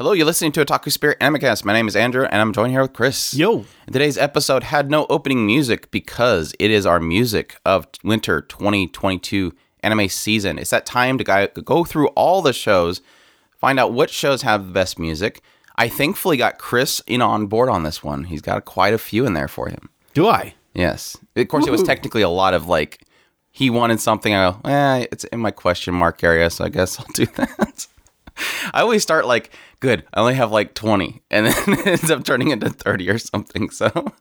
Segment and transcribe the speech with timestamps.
[0.00, 1.62] Hello, you're listening to Otaku Spirit Animecast.
[1.62, 3.34] My name is Andrew, and I'm joined here with Chris.
[3.34, 3.66] Yo.
[3.84, 9.52] And today's episode had no opening music because it is our music of winter 2022
[9.82, 10.58] anime season.
[10.58, 13.02] It's that time to go- go through all the shows,
[13.58, 15.42] find out what shows have the best music.
[15.76, 18.24] I thankfully got Chris in on board on this one.
[18.24, 19.90] He's got quite a few in there for him.
[20.14, 20.54] Do I?
[20.72, 21.18] Yes.
[21.36, 23.02] Of course, it was technically a lot of like,
[23.50, 24.32] he wanted something.
[24.34, 27.86] I go, eh, it's in my question mark area, so I guess I'll do that.
[28.74, 29.50] I always start like,
[29.80, 33.18] good, I only have like 20, and then it ends up turning into 30 or
[33.18, 33.70] something.
[33.70, 33.90] So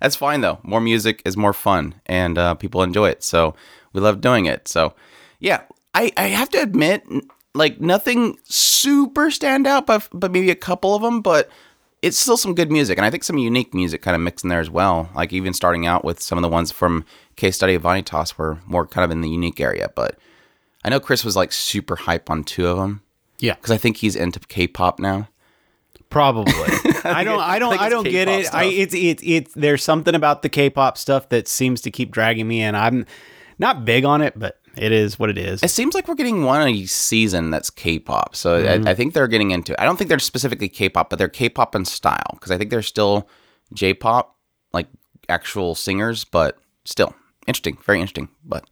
[0.00, 0.58] that's fine though.
[0.62, 3.22] More music is more fun, and uh, people enjoy it.
[3.22, 3.54] So
[3.92, 4.68] we love doing it.
[4.68, 4.94] So
[5.38, 5.62] yeah,
[5.94, 7.04] I, I have to admit,
[7.54, 11.50] like nothing super stand out, but but maybe a couple of them, but
[12.02, 14.48] it's still some good music, and I think some unique music kind of mixed in
[14.50, 15.08] there as well.
[15.14, 17.04] Like even starting out with some of the ones from
[17.36, 19.90] Case Study of Vanitas were more kind of in the unique area.
[19.94, 20.18] But
[20.84, 23.02] I know Chris was like super hype on two of them
[23.38, 23.54] Yeah.
[23.54, 25.28] because I think he's into K-pop now.
[26.08, 26.52] Probably.
[27.04, 27.40] I don't.
[27.40, 27.70] I I don't.
[27.70, 28.54] think I don't get K-pop it.
[28.54, 28.64] I.
[28.66, 28.94] It's.
[28.94, 29.22] It's.
[29.24, 29.54] It's.
[29.54, 32.74] There's something about the K-pop stuff that seems to keep dragging me, in.
[32.74, 33.06] I'm
[33.58, 35.62] not big on it, but it is what it is.
[35.62, 38.36] It seems like we're getting one a season that's K-pop.
[38.36, 38.88] So I, mm-hmm.
[38.88, 39.72] I think they're getting into.
[39.72, 39.80] it.
[39.80, 42.82] I don't think they're specifically K-pop, but they're K-pop in style because I think they're
[42.82, 43.28] still
[43.74, 44.36] J-pop,
[44.72, 44.86] like
[45.28, 47.14] actual singers, but still
[47.46, 48.28] interesting, very interesting.
[48.44, 48.64] But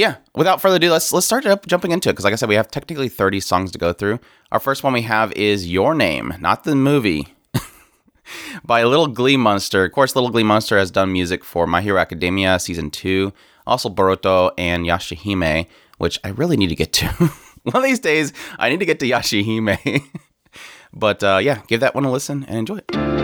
[0.00, 2.48] yeah, without further ado, let's let's start up jumping into it because, like I said,
[2.48, 4.18] we have technically thirty songs to go through.
[4.50, 7.28] Our first one we have is "Your Name," not the movie.
[8.64, 9.84] by Little Glee Monster.
[9.84, 13.34] Of course, Little Glee Monster has done music for My Hero Academia season two,
[13.66, 15.66] also Boruto and Yashahime,
[15.98, 17.06] which I really need to get to.
[17.64, 20.02] one of these days, I need to get to Yashahime.
[20.94, 23.19] but uh, yeah, give that one a listen and enjoy it.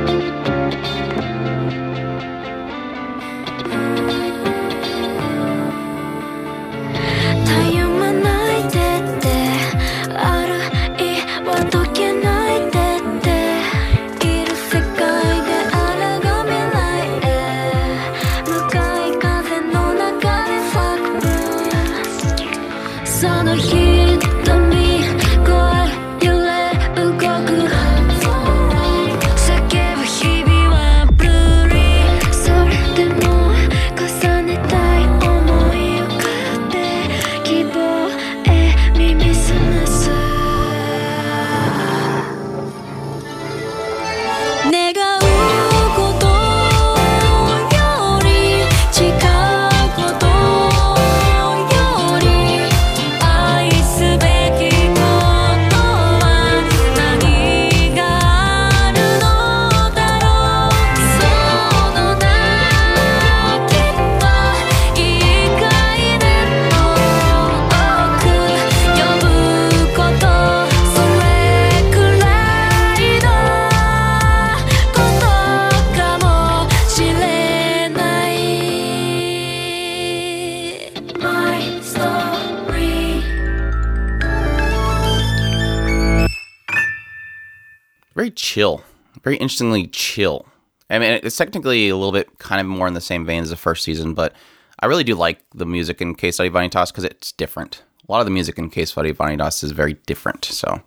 [88.57, 88.83] Chill,
[89.23, 90.47] very interestingly chill.
[90.89, 93.51] I mean, it's technically a little bit kind of more in the same vein as
[93.51, 94.33] the first season, but
[94.81, 97.83] I really do like the music in Case Study Vanitas because it's different.
[98.09, 100.47] A lot of the music in Case Study Vanitas is very different.
[100.47, 100.81] So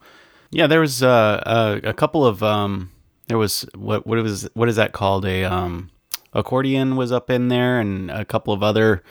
[0.50, 0.66] yeah.
[0.66, 1.44] There was uh,
[1.84, 2.92] a a couple of um.
[3.28, 5.26] There was what what was what is that called?
[5.26, 5.92] A um
[6.34, 9.04] accordion was up in there, and a couple of other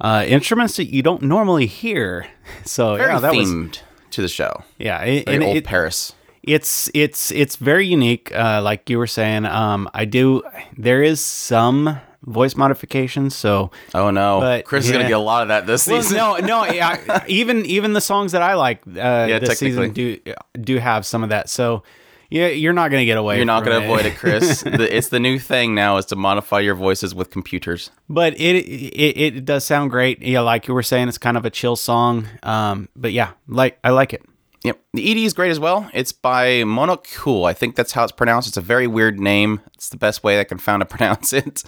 [0.00, 2.26] uh instruments that you don't normally hear.
[2.64, 3.78] So very yeah, that was themed
[4.10, 4.64] to the show.
[4.78, 5.02] yeah.
[5.02, 6.14] It, and old it- Paris.
[6.42, 10.42] It's it's it's very unique uh like you were saying um i do
[10.76, 13.72] there is some voice modifications so.
[13.94, 16.16] Oh no, But, Chris is gonna get a lot of that this well, season.
[16.18, 20.18] no no yeah, even even the songs that i like uh Yeah, this season do
[20.60, 21.82] do have some of that so
[22.30, 24.62] yeah you're not gonna get away You're not going to avoid it, Chris.
[24.78, 27.90] the, it's the new thing now is to modify your voices with computers.
[28.08, 30.22] but it, it it does sound great.
[30.22, 33.78] Yeah like you were saying it's kind of a chill song um but yeah like
[33.84, 34.22] i like it
[34.64, 34.80] Yep.
[34.94, 35.90] The ED is great as well.
[35.92, 37.48] It's by Mononkul.
[37.48, 38.48] I think that's how it's pronounced.
[38.48, 39.60] It's a very weird name.
[39.74, 41.64] It's the best way I can found to pronounce it.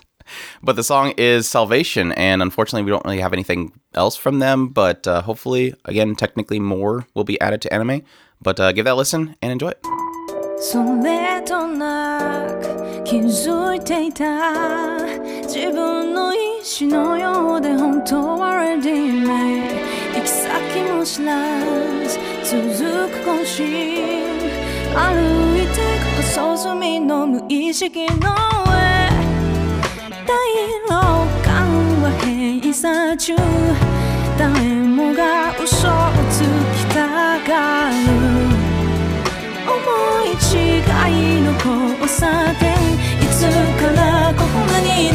[0.62, 4.69] but the song is Salvation, and unfortunately, we don't really have anything else from them.
[4.69, 8.02] But uh, hopefully, again, technically, more will be added to anime.
[8.41, 9.85] But uh, give that a listen and enjoy it.
[20.25, 20.49] 行き先
[20.91, 21.61] も知ら
[22.09, 24.25] ず続く更新
[24.94, 25.75] 歩いて
[26.17, 28.15] く細隅の無意識の上。
[30.25, 30.32] 大
[30.88, 30.93] 老
[31.44, 33.37] 感は閉鎖中
[34.38, 34.49] 誰
[34.87, 35.91] もが嘘を
[36.31, 37.06] つきた
[37.41, 37.94] がる
[39.69, 39.76] 思
[40.25, 40.32] い
[40.91, 41.12] 愛
[41.43, 42.73] の交差点。
[43.21, 43.43] いつ
[43.79, 45.13] からこんなに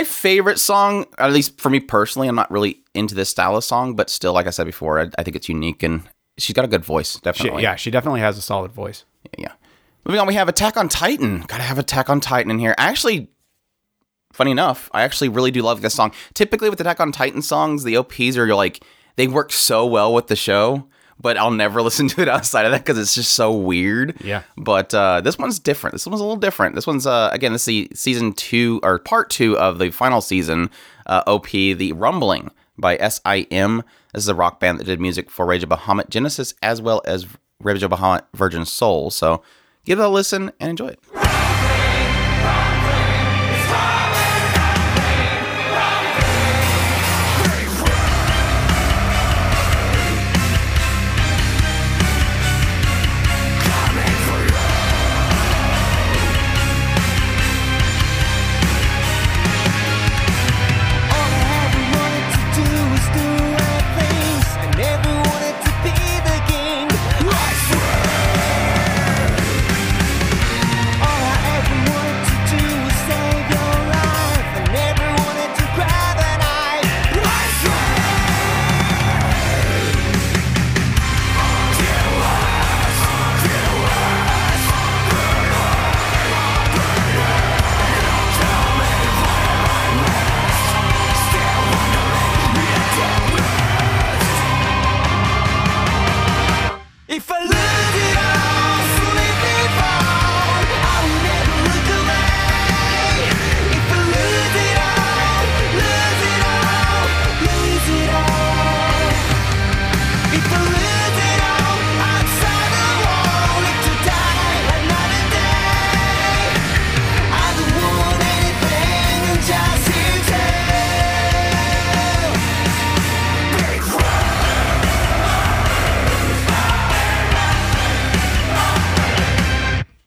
[0.00, 2.28] my favorite song, at least for me personally.
[2.28, 5.10] I'm not really into this style of song, but still, like I said before, I,
[5.18, 6.02] I think it's unique and
[6.38, 7.14] she's got a good voice.
[7.14, 7.62] She, Definitely.
[7.62, 9.04] yeah, she definitely has a solid voice.
[9.36, 9.52] Yeah.
[10.06, 11.40] Moving on, we have Attack on Titan.
[11.42, 12.74] Gotta have Attack on Titan in here.
[12.78, 13.28] I actually,
[14.32, 16.12] funny enough, I actually really do love this song.
[16.32, 18.82] Typically with Attack on Titan songs, the OPs are like,
[19.16, 20.88] they work so well with the show,
[21.20, 24.20] but I'll never listen to it outside of that because it's just so weird.
[24.22, 24.42] Yeah.
[24.56, 25.92] But uh, this one's different.
[25.94, 26.74] This one's a little different.
[26.74, 30.70] This one's, uh, again, this is season two, or part two of the final season
[31.06, 33.82] uh, OP, The Rumbling by SIM.
[34.12, 37.02] This is a rock band that did music for Rage of Bahamut Genesis as well
[37.04, 37.26] as
[37.62, 39.10] Rage of Bahamut Virgin Soul.
[39.10, 39.42] So
[39.84, 41.00] give it a listen and enjoy it.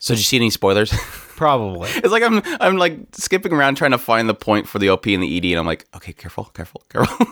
[0.03, 0.91] So did you see any spoilers?
[1.38, 1.89] Probably.
[1.89, 5.07] it's like I'm I'm like skipping around trying to find the point for the OP
[5.07, 7.25] and the ED, and I'm like, okay, careful, careful, careful.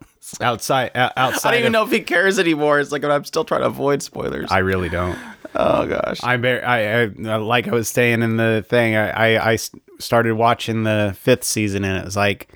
[0.42, 1.48] outside, uh, outside.
[1.48, 2.80] I don't even of- know if he cares anymore.
[2.80, 4.52] It's like I'm still trying to avoid spoilers.
[4.52, 5.18] I really don't.
[5.54, 6.22] oh gosh.
[6.22, 8.94] I, bar- I, I like I was saying in the thing.
[8.94, 9.58] I I
[9.98, 12.52] started watching the fifth season, and it was like,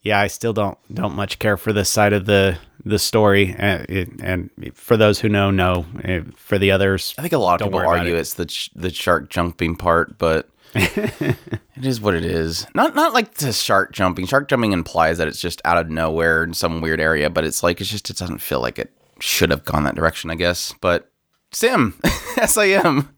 [0.00, 3.54] yeah, I still don't don't much care for this side of the the story.
[3.58, 5.86] And, it, and for those who know, know.
[6.04, 8.18] Eh, For the others, I think a lot of people argue it.
[8.20, 11.36] it's the the shark jumping part, but it
[11.82, 12.66] is what it is.
[12.74, 14.26] Not not like the shark jumping.
[14.26, 17.62] Shark jumping implies that it's just out of nowhere in some weird area, but it's
[17.62, 20.74] like it's just it doesn't feel like it should have gone that direction, I guess.
[20.80, 21.10] But
[21.52, 21.94] Sim,
[22.36, 23.14] S I M.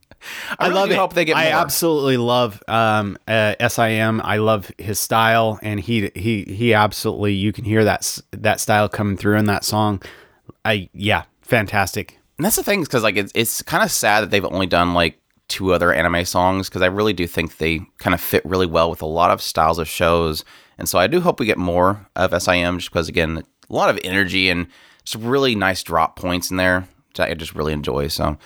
[0.59, 0.97] I, really love it.
[0.97, 1.61] Hope they get I more.
[1.61, 4.21] absolutely love um, uh, Sim.
[4.23, 7.33] I love his style, and he he he absolutely.
[7.33, 10.01] You can hear that that style coming through in that song.
[10.63, 12.17] I yeah, fantastic.
[12.37, 14.93] And that's the thing, because like it's it's kind of sad that they've only done
[14.93, 18.65] like two other anime songs, because I really do think they kind of fit really
[18.65, 20.43] well with a lot of styles of shows,
[20.77, 23.89] and so I do hope we get more of SIM, just because again, a lot
[23.89, 24.67] of energy and
[25.03, 28.07] just really nice drop points in there, which I just really enjoy.
[28.07, 28.37] So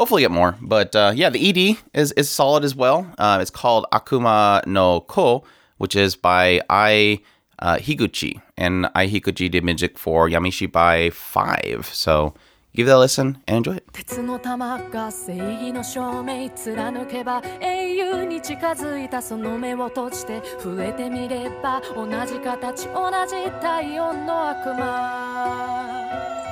[0.00, 0.56] hopefully get more.
[0.62, 3.06] But uh, yeah, the ED is is solid as well.
[3.18, 5.44] Uh, it's called Akuma no Ko,
[5.76, 7.20] which is by Ai
[7.58, 11.90] uh, Higuchi, and Ai Higuchi did music for Yamishibai Five.
[11.92, 12.32] So
[12.74, 13.84] give that a listen and enjoy it.
[13.92, 26.49] 鉄の玉が正義の証明貫けば英雄に近づいたその目を閉じて触れてみれば同じ形同じ体温の悪魔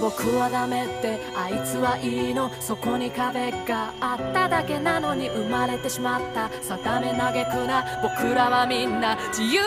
[0.00, 6.50] 僕はダメってあいつはいいのそこに壁があっただけなのに生まれてしまった。
[6.62, 8.00] 定め嘆くな。
[8.02, 9.60] 僕らはみんな自由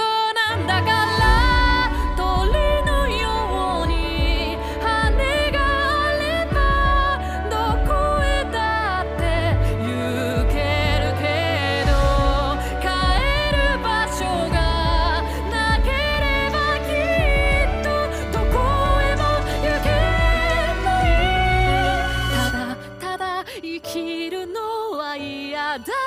[0.49, 2.15] なんだから。
[2.17, 2.86] 鳥
[25.77, 26.06] da.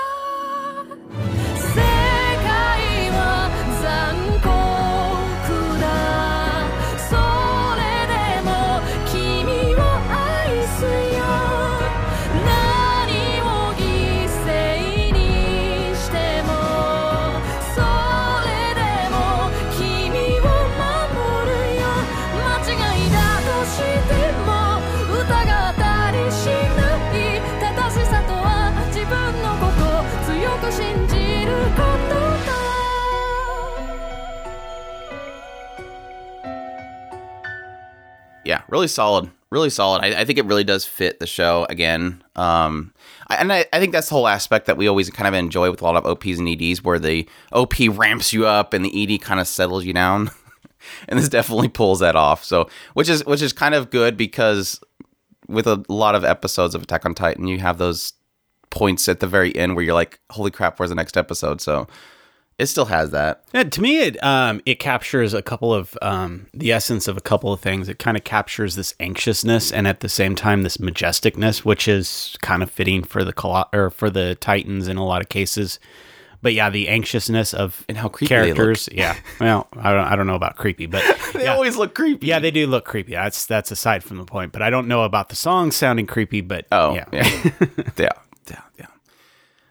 [38.51, 40.03] Yeah, really solid, really solid.
[40.03, 42.21] I, I think it really does fit the show again.
[42.35, 42.93] Um,
[43.29, 45.71] I, and I, I think that's the whole aspect that we always kind of enjoy
[45.71, 49.15] with a lot of OPs and EDs, where the OP ramps you up and the
[49.15, 50.33] ED kind of settles you down.
[51.09, 52.43] and this definitely pulls that off.
[52.43, 54.81] So, which is which is kind of good because
[55.47, 58.15] with a lot of episodes of Attack on Titan, you have those
[58.71, 61.87] points at the very end where you're like, "Holy crap, where's the next episode?" So,
[62.61, 63.43] it still has that.
[63.55, 67.21] Yeah, to me, it um, it captures a couple of um, the essence of a
[67.21, 67.89] couple of things.
[67.89, 72.37] It kind of captures this anxiousness and at the same time this majesticness, which is
[72.43, 75.79] kind of fitting for the Colo- or for the Titans in a lot of cases.
[76.43, 78.89] But yeah, the anxiousness of And how creepy characters.
[78.91, 81.03] Yeah, well, I don't I don't know about creepy, but
[81.35, 81.53] They yeah.
[81.55, 82.27] always look creepy.
[82.29, 83.13] yeah, they do look creepy.
[83.13, 84.53] That's that's aside from the point.
[84.53, 86.41] But I don't know about the song sounding creepy.
[86.41, 87.51] But Oh, yeah, yeah,
[87.99, 88.09] yeah.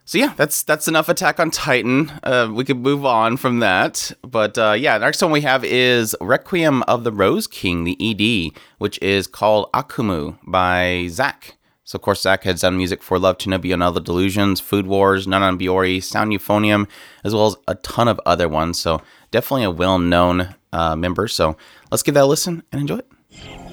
[0.10, 2.12] So yeah, that's that's enough Attack on Titan.
[2.24, 5.64] Uh, we could move on from that, but uh, yeah, the next one we have
[5.64, 11.52] is Requiem of the Rose King, the ED, which is called Akumu by ZAQ.
[11.84, 15.28] So of course, ZAQ has done music for Love, Chunibyo and Other Delusions, Food Wars,
[15.28, 16.88] Non Non Biyori, Sound Euphonium,
[17.24, 18.80] as well as a ton of other ones.
[18.80, 21.28] So definitely a well-known uh, member.
[21.28, 21.56] So
[21.92, 23.69] let's give that a listen and enjoy it.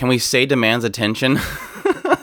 [0.00, 1.38] Can we say demands attention?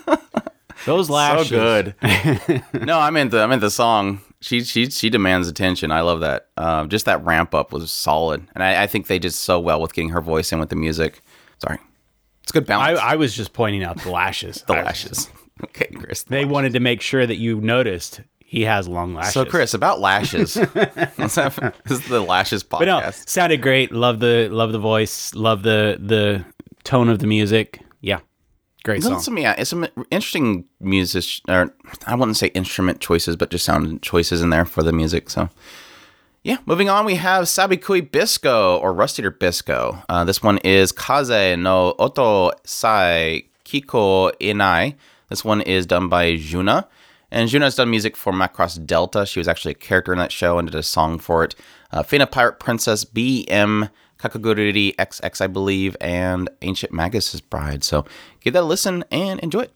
[0.88, 1.50] those lashes.
[1.50, 1.94] So good.
[2.74, 4.20] no, I meant the I meant the song.
[4.42, 5.92] She she she demands attention.
[5.92, 6.48] I love that.
[6.58, 9.80] Um, just that ramp up was solid, and I, I think they did so well
[9.80, 11.22] with getting her voice in with the music.
[11.60, 11.78] Sorry,
[12.42, 13.00] it's good balance.
[13.00, 14.64] I was just pointing out the lashes.
[14.68, 15.30] the I- lashes.
[15.66, 16.24] Okay, Chris.
[16.24, 19.34] They wanted to make sure that you noticed he has long lashes.
[19.36, 20.56] So Chris, about lashes.
[20.56, 22.80] This is the lashes podcast.
[22.80, 23.92] but no, sounded great.
[23.92, 25.36] Love the love the voice.
[25.36, 26.44] Love the the
[26.88, 27.82] tone of the music.
[28.00, 28.22] Yeah,
[28.86, 29.20] great song.
[29.20, 31.74] some yeah, it's some interesting music, or
[32.06, 35.30] I wouldn't say instrument choices, but just sound choices in there for the music.
[35.30, 35.50] So,
[36.44, 40.02] yeah, moving on, we have Sabikui Bisco or Rusty Rustier Bisco.
[40.08, 44.96] Uh, this one is Kaze no Oto Sai Kiko Inai.
[45.28, 46.88] This one is done by JUNNA.
[47.30, 49.26] And JUNNA's done music for Macross Delta.
[49.26, 51.54] She was actually a character in that show and did a song for it.
[51.92, 57.84] Uh, Fena Pirate Princess, BM, Kakegurui XX, I believe, and Ancient Magus' Bride.
[57.84, 58.06] So
[58.42, 59.74] give that a listen and enjoy it.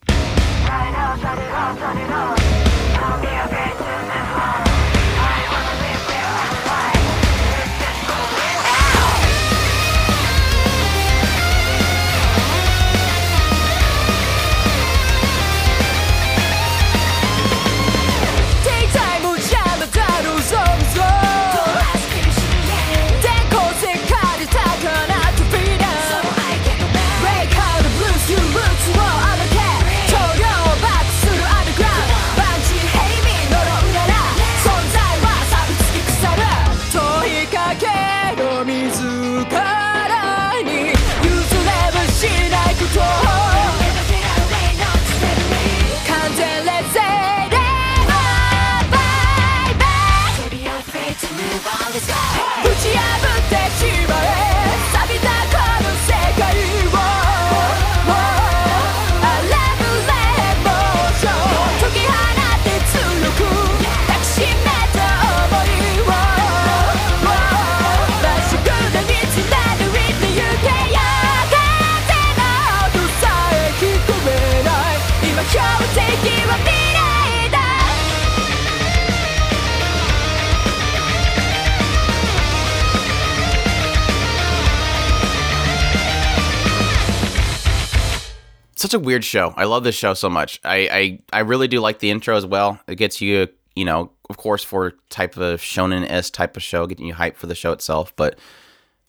[88.82, 89.54] Such a weird show.
[89.56, 90.60] I love this show so much.
[90.64, 92.80] I, I I really do like the intro as well.
[92.88, 96.88] It gets you, you know, of course, for type of shonen s type of show,
[96.88, 98.16] getting you hyped for the show itself.
[98.16, 98.38] But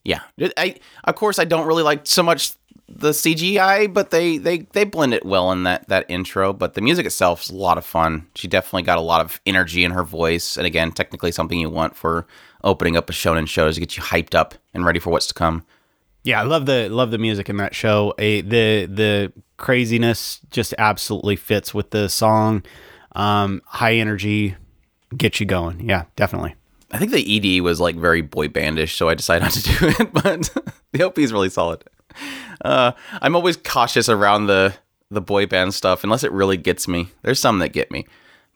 [0.05, 0.21] yeah,
[0.57, 2.53] I of course I don't really like so much
[2.89, 6.53] the CGI, but they they they blend it well in that that intro.
[6.53, 8.27] But the music itself is a lot of fun.
[8.35, 11.71] She definitely got a lot of energy in her voice, and again, technically something you
[11.71, 12.27] want for
[12.65, 15.27] opening up a shonen show is to get you hyped up and ready for what's
[15.29, 15.65] to come.
[16.25, 18.15] Yeah, I love the love the music in that show.
[18.19, 22.63] A, the the craziness just absolutely fits with the song.
[23.15, 24.57] Um, high energy,
[25.17, 25.89] get you going.
[25.89, 26.57] Yeah, definitely.
[26.91, 29.77] I think the ED was like very boy bandish, so I decided not to do
[30.01, 30.13] it.
[30.13, 30.51] But
[30.93, 31.85] the OP is really solid.
[32.63, 32.93] Uh,
[33.23, 34.75] I'm always cautious around the
[35.11, 37.09] the boy band stuff unless it really gets me.
[37.23, 38.07] There's some that get me.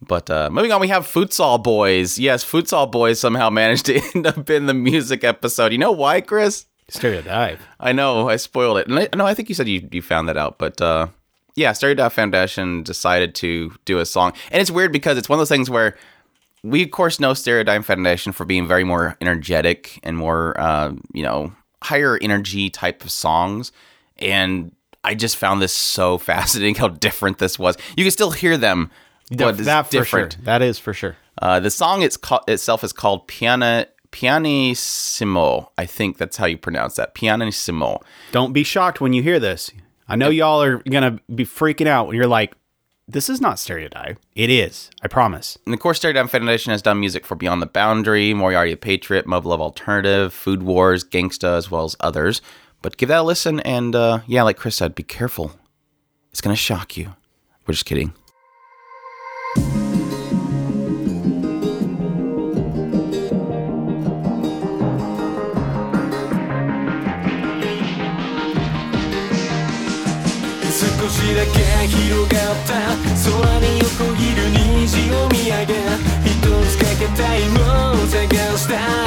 [0.02, 2.18] But uh, moving on, we have Futsal Boys.
[2.18, 5.72] Yes, Futsal Boys somehow managed to end up in the music episode.
[5.72, 6.66] You know why, Chris?
[6.88, 7.66] Stereo dive.
[7.80, 10.28] I know I spoiled it, and I, no, I think you said you, you found
[10.28, 11.08] that out, but uh,
[11.56, 15.36] yeah, Stereo Dive Foundation decided to do a song, and it's weird because it's one
[15.36, 15.96] of those things where
[16.62, 20.92] we of course know Stereo Dive Foundation for being very more energetic and more uh,
[21.12, 23.72] you know higher energy type of songs,
[24.18, 24.70] and
[25.02, 27.76] I just found this so fascinating how different this was.
[27.96, 28.90] You can still hear them,
[29.30, 30.34] but it's that different.
[30.34, 30.42] sure.
[30.44, 31.16] That is for sure.
[31.40, 35.72] Uh, the song it's ca- itself is called Piana Pianissimo.
[35.76, 37.12] I think that's how you pronounce that.
[37.12, 38.00] Pianissimo.
[38.32, 39.70] Don't be shocked when you hear this.
[40.08, 42.54] I know y'all are gonna be freaking out when you're like,
[43.06, 44.90] "This is not stereo dive." It is.
[45.02, 45.58] I promise.
[45.66, 48.76] And of course, Stereo Dive Foundation has done music for Beyond the Boundary, Moriarty a
[48.78, 52.40] Patriot, Mob Love Alternative, Food Wars, Gangsta, as well as others.
[52.80, 55.52] But give that a listen, and uh, yeah, like Chris said, be careful.
[56.30, 57.12] It's gonna shock you.
[57.66, 58.14] We're just kidding.
[78.66, 79.05] した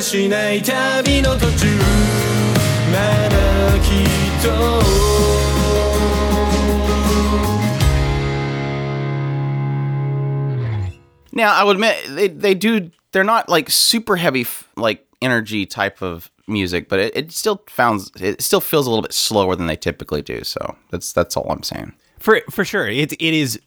[0.00, 1.66] しない旅の途中
[2.92, 4.86] まだきっと
[11.32, 12.90] Now, I would admit they they do.
[13.12, 17.62] They're not like super heavy, f- like energy type of music, but it, it still
[17.68, 18.10] sounds.
[18.18, 20.44] It still feels a little bit slower than they typically do.
[20.44, 21.92] So that's that's all I'm saying.
[22.18, 22.88] For for sure.
[22.88, 23.60] It it is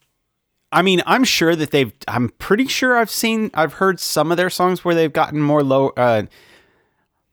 [0.74, 4.37] I mean, I'm sure that they've I'm pretty sure I've seen I've heard some of
[4.37, 6.24] their songs where they've gotten more low uh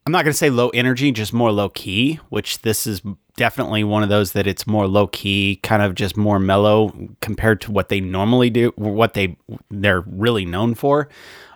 [0.04, 3.02] I'm not going to say low energy, just more low key, which this is
[3.36, 7.60] definitely one of those that it's more low key, kind of just more mellow compared
[7.62, 9.36] to what they normally do, what they
[9.70, 11.08] they're really known for.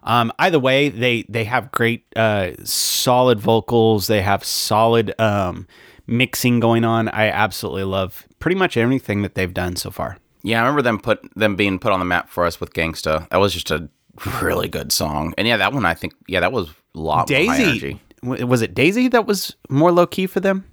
[0.04, 4.06] Um, either way, they they have great uh, solid vocals.
[4.06, 5.66] They have solid um,
[6.06, 7.08] mixing going on.
[7.08, 10.18] I absolutely love pretty much everything that they've done so far.
[10.46, 13.28] Yeah, I remember them put them being put on the map for us with Gangsta.
[13.30, 13.88] That was just a
[14.40, 15.34] really good song.
[15.36, 18.00] And yeah, that one I think yeah, that was a lot Daisy energy.
[18.22, 20.64] was it Daisy that was more low key for them?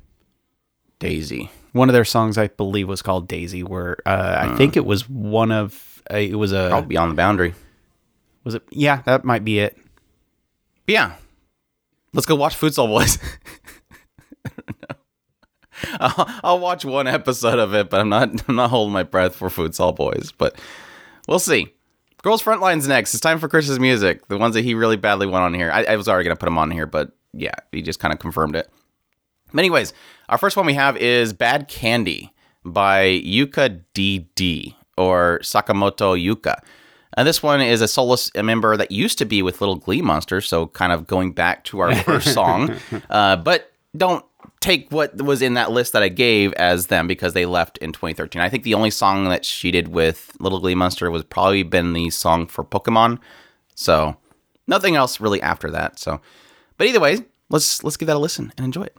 [1.00, 1.50] Daisy.
[1.72, 3.64] One of their songs, I believe, was called Daisy.
[3.64, 7.16] Where uh, I think it was one of uh, it was a Probably beyond the
[7.16, 7.56] boundary.
[8.44, 8.62] was it?
[8.70, 9.76] Yeah, that might be it.
[10.86, 11.14] Yeah.
[12.14, 13.18] Let's go watch Futsal Boys.
[16.00, 19.36] I'll, I'll watch one episode of it, but I'm not I'm not holding my breath
[19.36, 20.32] for Futsal Boys.
[20.38, 20.60] But
[21.28, 21.74] we'll see.
[22.22, 23.14] Girls Frontlines next.
[23.14, 24.28] It's time for Chris's music.
[24.28, 25.72] The ones that he really badly went on here.
[25.72, 28.20] I, I was already gonna put them on here, but yeah, he just kind of
[28.20, 28.70] confirmed it.
[29.52, 29.94] But anyways,
[30.30, 36.60] our first one we have is Bad Candy by Yuka DD or Sakamoto Yuka.
[37.16, 40.48] And this one is a soloist member that used to be with Little Glee Monsters,
[40.48, 42.76] so kind of going back to our first song.
[43.10, 44.26] Uh, but don't
[44.64, 47.92] take what was in that list that I gave as them because they left in
[47.92, 48.42] 2013.
[48.42, 51.92] I think the only song that she did with Little Glee Monster was probably been
[51.92, 53.20] the song for Pokemon.
[53.76, 54.16] So
[54.66, 56.00] nothing else really after that.
[56.00, 56.22] So,
[56.78, 58.98] but either way, let's let's give that a listen and enjoy it.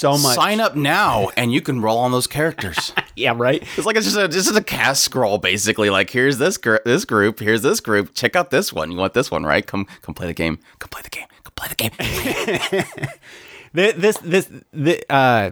[0.00, 0.34] So much.
[0.34, 2.92] Sign up now and you can roll on those characters.
[3.16, 3.62] Yeah, right.
[3.76, 5.90] It's like it's just a this is a cast scroll basically.
[5.90, 8.14] Like here's this gr- this group, here's this group.
[8.14, 8.90] Check out this one.
[8.90, 9.66] You want this one, right?
[9.66, 10.58] Come come play the game.
[10.78, 11.26] Come play the game.
[11.44, 12.84] Come play the game.
[13.74, 15.50] Th- This this the uh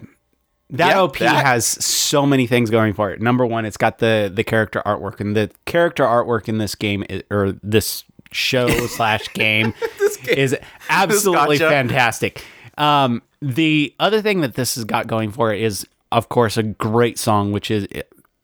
[0.71, 3.21] that Yeah, OP that- has so many things going for it.
[3.21, 7.05] Number one, it's got the the character artwork, and the character artwork in this game
[7.11, 9.75] is, or this show slash game
[10.29, 10.57] is
[10.89, 11.71] absolutely gotcha.
[11.71, 12.45] fantastic.
[12.79, 16.63] Um, the other thing that this has got going for it is, of course, a
[16.63, 17.87] great song, which is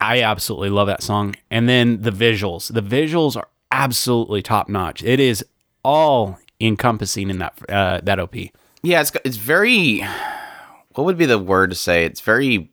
[0.00, 2.72] I absolutely love that song, and then the visuals.
[2.72, 5.02] The visuals are absolutely top notch.
[5.02, 5.44] It is
[5.84, 8.34] all encompassing in that uh, that OP.
[8.82, 10.04] Yeah, it's it's very.
[10.94, 12.04] What would be the word to say?
[12.04, 12.70] It's very.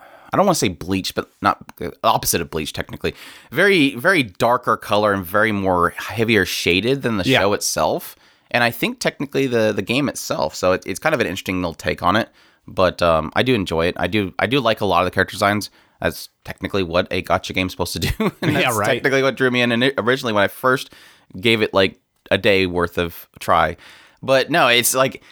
[0.00, 1.58] I don't want to say bleach, but not
[2.02, 3.14] opposite of bleach technically.
[3.50, 7.40] Very very darker color and very more heavier shaded than the Yeah.
[7.40, 8.16] show itself.
[8.52, 10.54] And I think technically the the game itself.
[10.54, 12.28] So it, it's kind of an interesting little take on it.
[12.66, 13.96] But um, I do enjoy it.
[13.98, 15.70] I do I do like a lot of the character designs.
[16.00, 18.32] That's technically what a gacha game's supposed to do.
[18.42, 18.94] and Yeah, right.
[18.94, 19.72] Technically, what drew me in.
[19.72, 20.92] And it, originally, when I first
[21.40, 23.76] gave it like a day worth of try,
[24.22, 25.22] but no, it's like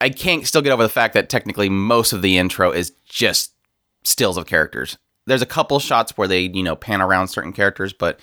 [0.00, 3.52] I can't still get over the fact that technically most of the intro is just
[4.02, 4.96] stills of characters.
[5.26, 8.18] There's a couple shots where they, you know, pan around certain characters, but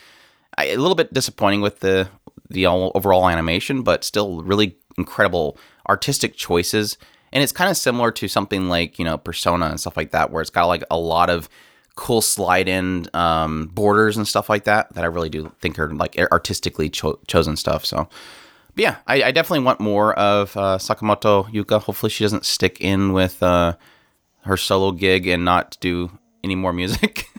[0.58, 2.10] I, a little bit disappointing with the
[2.50, 5.58] the all, overall animation, but still really incredible
[5.90, 6.98] artistic choices.
[7.32, 10.32] And it's kind of similar to something like you know Persona and stuff like that,
[10.32, 11.50] where it's got like a lot of
[11.96, 15.92] cool slide in um, borders and stuff like that that I really do think are
[15.94, 17.86] like artistically cho- chosen stuff.
[17.86, 18.08] So
[18.78, 21.82] but yeah, I, I definitely want more of uh, Sakamoto Yuka.
[21.82, 23.76] Hopefully, she doesn't stick in with uh,
[24.42, 26.12] her solo gig and not do
[26.44, 27.28] any more music.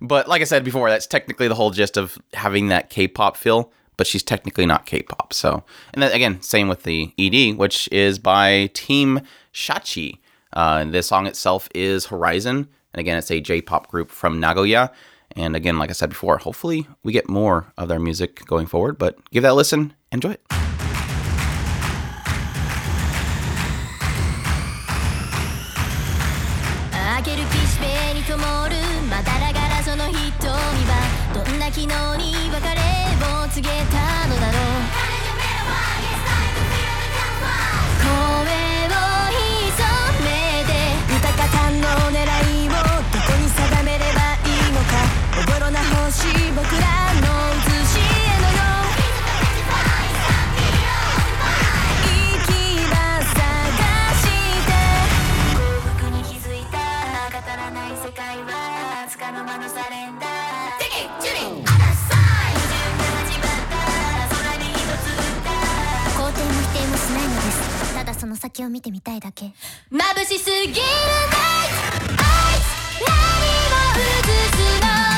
[0.00, 3.72] but like I said before, that's technically the whole gist of having that K-pop feel.
[3.96, 5.32] But she's technically not K-pop.
[5.32, 9.20] So, and then again, same with the ED, which is by Team
[9.52, 10.20] Shachi.
[10.52, 14.92] Uh, the song itself is Horizon, and again, it's a J-pop group from Nagoya.
[15.32, 18.98] And again, like I said before, hopefully we get more of their music going forward.
[18.98, 20.42] But give that a listen, enjoy it.
[29.96, 30.92] の瞳は
[31.32, 31.92] どんな昨日に
[32.50, 32.80] 別れ
[33.24, 34.62] を告げたのだろう。
[38.02, 39.00] 声を
[39.32, 39.80] 潜
[40.24, 40.28] め
[40.64, 40.70] て
[41.14, 44.92] 豊かさんの狙いをどこに定めればいいのか。
[45.66, 46.97] おな星僕ら
[68.38, 69.52] 先を見てみたいだけ。
[69.90, 70.80] 眩しすぎるナイト
[72.18, 72.24] あ
[72.54, 75.17] いつ何を映すの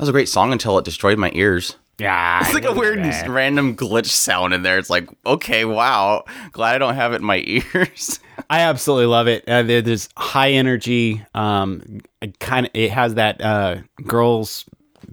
[0.00, 1.76] was a great song until it destroyed my ears.
[1.98, 4.78] Yeah, It's like a weird random glitch sound in there.
[4.78, 6.24] It's like, okay, wow.
[6.52, 8.20] Glad I don't have it in my ears.
[8.48, 9.46] I absolutely love it.
[9.46, 11.22] Uh, there, there's high energy.
[11.34, 12.00] Um,
[12.38, 14.64] kind of, it has that uh, girls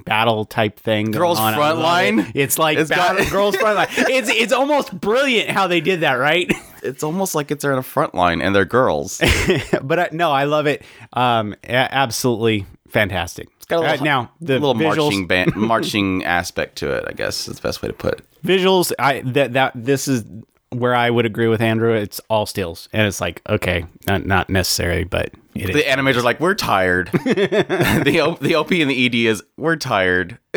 [0.05, 1.11] battle type thing.
[1.11, 1.53] Girls on.
[1.53, 2.19] I front line?
[2.19, 2.31] it.
[2.35, 3.87] It's like It's got- battle, girls front line.
[4.09, 6.49] It's it's almost brilliant how they did that, right?
[6.83, 9.19] it's almost like it's they're in a front line and they're girls.
[9.83, 10.83] but I, no, I love it.
[11.11, 13.47] Um, absolutely fantastic.
[13.57, 17.05] It's got a little- now the little visuals, marching band, marching aspect to it.
[17.07, 18.25] I guess is the best way to put it.
[18.45, 18.91] visuals.
[18.99, 20.23] I that that this is
[20.71, 21.93] where I would agree with Andrew.
[21.93, 25.95] It's all stills, and it's like okay, not not necessary, but it The is.
[25.95, 27.07] animators are like, we're tired.
[27.23, 30.37] the O- the OP and the ED is we're tired.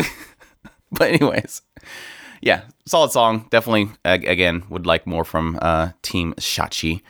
[0.93, 1.63] but anyways,
[2.41, 3.47] yeah, solid song.
[3.51, 7.03] Definitely, ag- again, would like more from uh, Team Shachi.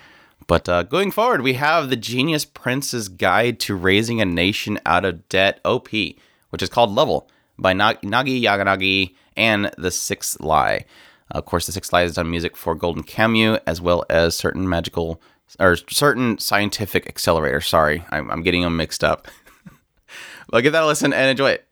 [0.50, 5.04] But uh, going forward, we have the Genius Prince's Guide to Raising a Nation Out
[5.04, 10.86] of Debt OP, which is called Level by Na- Nagi Yanagi and The Sixth Lie.
[11.30, 14.68] Of course, The Sixth Lie has done music for Golden Kamuy as well as certain
[14.68, 15.22] magical
[15.60, 17.68] or certain scientific accelerators.
[17.68, 19.28] Sorry, I'm, I'm getting them mixed up.
[20.52, 21.68] well, give that a listen and enjoy it.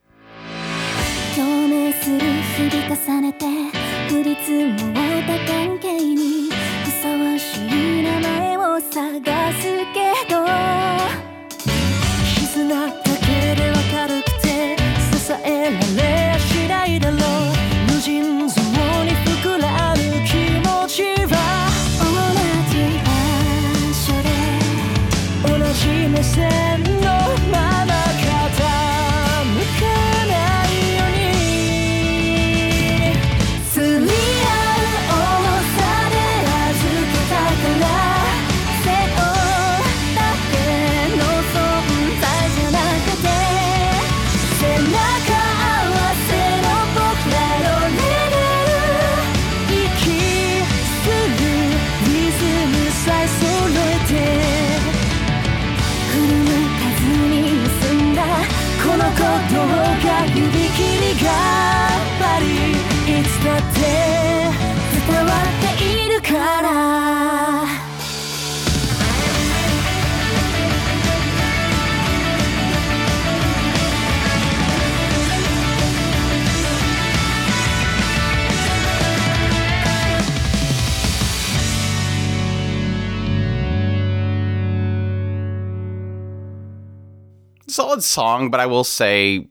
[88.01, 89.49] Solid song, but I will say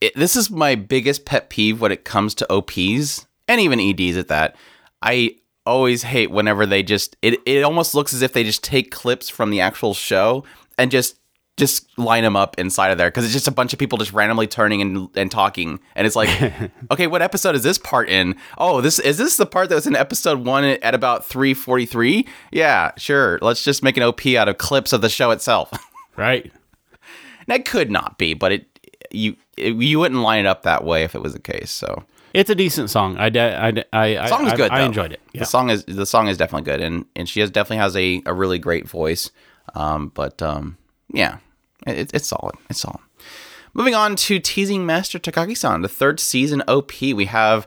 [0.00, 4.16] it, this is my biggest pet peeve when it comes to OPs and even EDs
[4.16, 4.56] at that.
[5.00, 8.90] I always hate whenever they just it, it almost looks as if they just take
[8.90, 10.44] clips from the actual show
[10.76, 11.18] and just
[11.58, 14.12] just line them up inside of there because it's just a bunch of people just
[14.12, 15.78] randomly turning and, and talking.
[15.94, 16.30] And it's like
[16.90, 18.36] okay what episode is this part in?
[18.58, 22.92] Oh this is this the part that was in episode one at about 343 yeah
[22.96, 23.38] sure.
[23.40, 25.70] Let's just make an op out of clips of the show itself.
[26.14, 26.52] Right.
[27.46, 28.66] That could not be, but it
[29.10, 31.70] you it, you wouldn't line it up that way if it was the case.
[31.70, 33.16] So It's a decent song.
[33.18, 34.70] I de- I de- I, I the song is good.
[34.70, 34.86] I, though.
[34.86, 35.20] enjoyed it.
[35.32, 35.40] Yeah.
[35.40, 38.22] The song is the song is definitely good, and and she has definitely has a,
[38.26, 39.30] a really great voice.
[39.74, 40.76] Um, but um,
[41.12, 41.38] yeah,
[41.86, 42.54] it, it's solid.
[42.70, 43.00] It's solid.
[43.74, 47.00] Moving on to teasing Master Takagi-san, the third season OP.
[47.00, 47.66] We have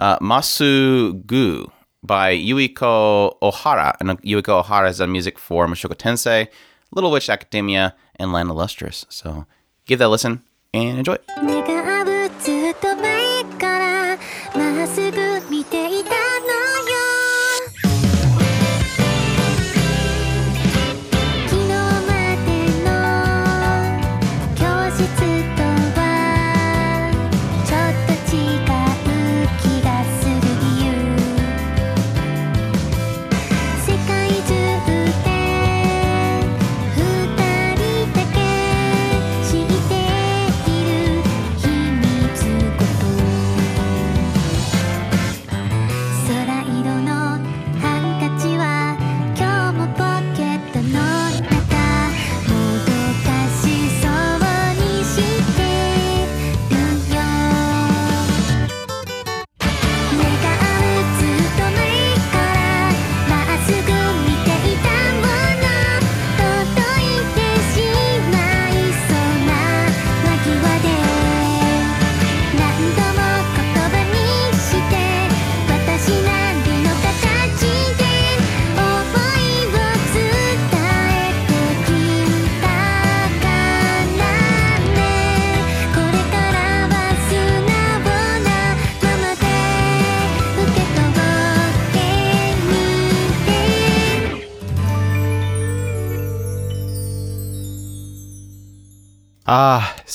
[0.00, 1.70] uh, Massugu
[2.02, 6.48] by Yuiko Ohara, and Yuiko Ohara has done music for Mushoku Tensei,
[6.92, 9.06] Little Witch Academia, and Land Illustrious.
[9.08, 9.46] So
[9.86, 11.16] give that a listen and enjoy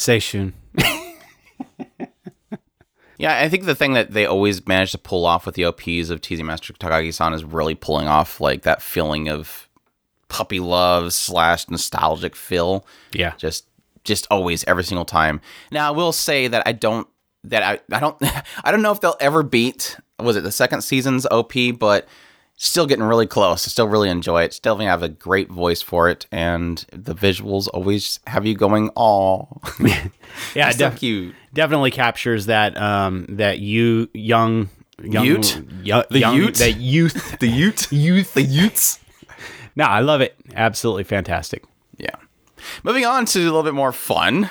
[0.09, 0.53] Seishun.
[3.17, 6.09] Yeah, I think the thing that they always manage to pull off with the OPs
[6.09, 9.67] of Teasing Master Takagi-san is really pulling off like that feeling of
[10.29, 12.85] puppy love slash nostalgic feel.
[13.11, 13.33] Yeah.
[13.35, 13.65] just
[14.05, 15.41] just always every single time.
[15.69, 17.09] Now I will say that I don't
[17.43, 18.15] that I, I don't
[18.63, 22.07] I don't know if they'll ever beat was it the second season's OP, but
[22.61, 23.65] still getting really close.
[23.67, 24.53] I still really enjoy it.
[24.53, 29.47] Still have a great voice for it, and the visuals always have you going, "Oh,
[30.53, 34.69] Yeah, so def- cute." definitely captures that um that you young
[35.01, 35.63] young Ute?
[35.81, 36.55] yo- The young- Ute?
[36.57, 38.99] that youth The Ute, youth, the Utes.
[39.75, 41.63] no i love it absolutely fantastic
[41.97, 42.15] Yeah.
[42.83, 44.49] Moving on to a little bit more fun.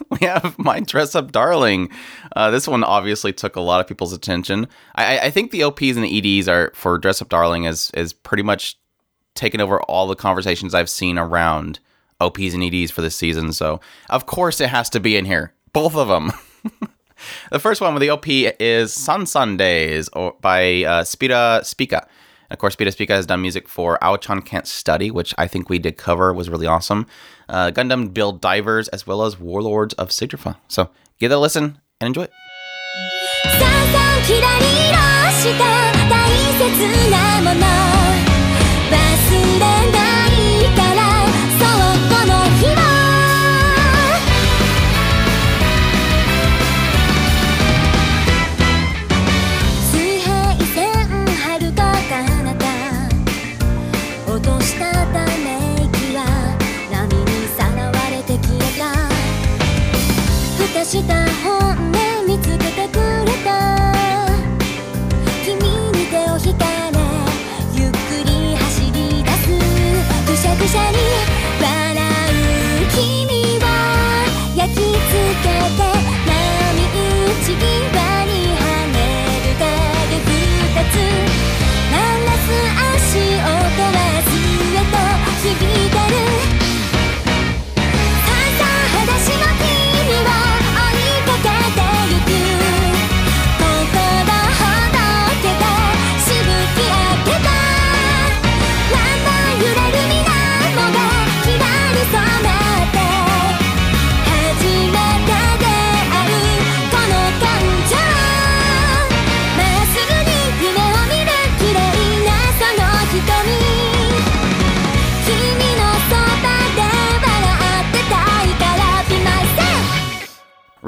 [0.10, 1.90] we have My Dress Up Darling.
[2.34, 4.68] Uh, this one obviously took a lot of people's attention.
[4.94, 8.12] I, I- think the OPs and the EDs are for Dress Up Darling is is
[8.12, 8.78] pretty much
[9.34, 11.78] taken over all the conversations I've seen around
[12.20, 13.52] OPs and EDs for this season.
[13.52, 15.54] So of course it has to be in here.
[15.72, 16.32] Both of them.
[17.50, 20.08] the first one with the OP is San San Days
[20.40, 22.06] by uh, Spira Spica.
[22.50, 25.78] Of course, Spira Spica has done music for Aochan Can't Study, which I think we
[25.78, 27.06] did cover, was really awesome.
[27.50, 30.56] Uh, Gundam Build Divers, as well as Warlords of Sigrdrifa.
[30.68, 32.30] So give it a listen and enjoy it.
[60.90, 61.69] した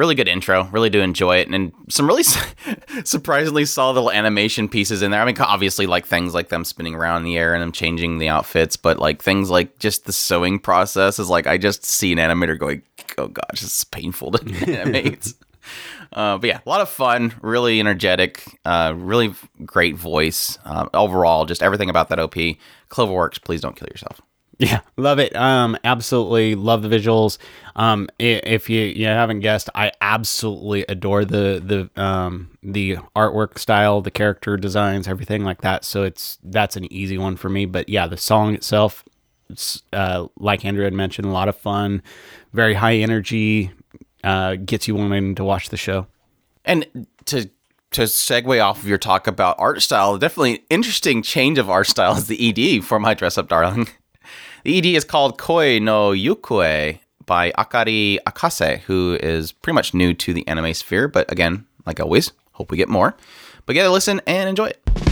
[0.03, 0.65] Really good intro.
[0.73, 1.49] Really do enjoy it.
[1.49, 2.25] And some really
[3.05, 5.23] surprisingly solid little animation pieces in there.
[5.23, 8.19] I mean, obviously, like things like them spinning around in the air and them changing
[8.19, 12.11] the outfits, but like things like just the sewing process is like, I just see
[12.11, 12.83] an animator going,
[13.17, 15.33] oh gosh, this is painful to animate.
[16.13, 19.33] Uh, but yeah, a lot of fun, really energetic, uh, really
[19.65, 20.59] great voice.
[20.65, 22.35] Uh, overall, just everything about that OP.
[22.91, 24.21] Cloverworks, please don't kill yourself.
[24.63, 25.35] Yeah, love it.
[25.35, 27.37] Um, absolutely love the visuals.
[27.75, 34.03] Um, if you you haven't guessed, I absolutely adore the the um the artwork style,
[34.03, 35.85] the character designs, everything like that.
[35.85, 37.67] So it's that's an easy one for me.
[37.67, 39.03] But yeah, the song itself,
[39.51, 42.01] it's uh, like Andrew had mentioned, a lot of fun,
[42.53, 43.73] very high energy,
[44.23, 46.07] uh, gets you wanting to watch the show.
[46.65, 47.51] And to
[47.91, 52.17] to segue off of your talk about art style, definitely interesting change of art style
[52.17, 53.89] is the ED for My Dress Up Darling.
[54.65, 60.15] The ED is called Koi no Yukue by Akari Akase, who is pretty much new
[60.15, 63.17] to the anime sphere, but again, like always, hope we get more.
[63.67, 65.12] But get a listen and enjoy it.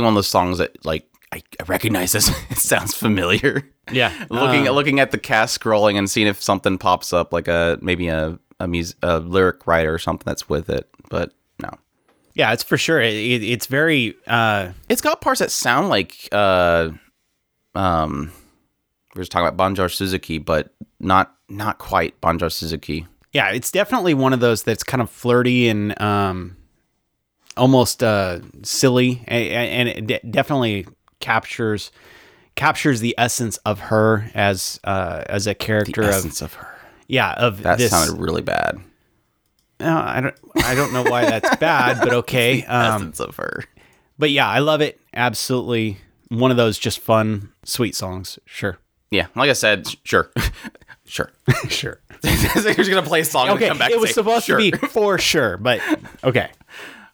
[0.00, 2.28] Definitely one of those songs that like I, I recognize this.
[2.50, 3.62] it sounds familiar.
[3.92, 4.12] Yeah.
[4.30, 7.78] looking Uh, looking at the cast scrolling and seeing if something pops up, like a
[7.80, 10.88] maybe a a, mus- a lyric writer or something that's with it.
[11.08, 11.70] But no,
[12.34, 13.00] yeah, it's for sure.
[13.00, 14.14] It, it, it's very.
[14.26, 16.90] Uh, it's got parts that sound like uh,
[17.74, 18.32] um,
[19.14, 23.06] we are just talking about Bonjour Suzuki, but not not quite Bonjour Suzuki.
[23.32, 26.56] yeah, it's definitely one of those that's kind of flirty and um,
[27.60, 30.86] almost uh, silly, and it de- definitely
[31.20, 31.92] captures
[32.56, 36.74] captures the essence of her as uh, as a The character of essence of her.
[37.06, 37.90] yeah of That this.
[37.90, 38.80] sounded really bad.
[39.78, 40.34] No, I don't
[40.64, 42.64] I don't know why that's bad, but okay.
[42.64, 43.64] Um, essence of her.
[44.18, 45.00] but yeah, I love it.
[45.14, 45.98] Absolutely,
[46.28, 48.38] one of those just fun, sweet songs.
[48.44, 48.78] Sure,
[49.10, 50.30] Yeah, like I said, sure,
[51.06, 51.30] sure.
[51.68, 52.00] sure.
[52.22, 52.34] You're
[52.74, 53.90] just gonna play a song Okay, and come back.
[53.90, 55.80] it was say, supposed "Sure." to be for sure, but
[56.24, 56.50] okay.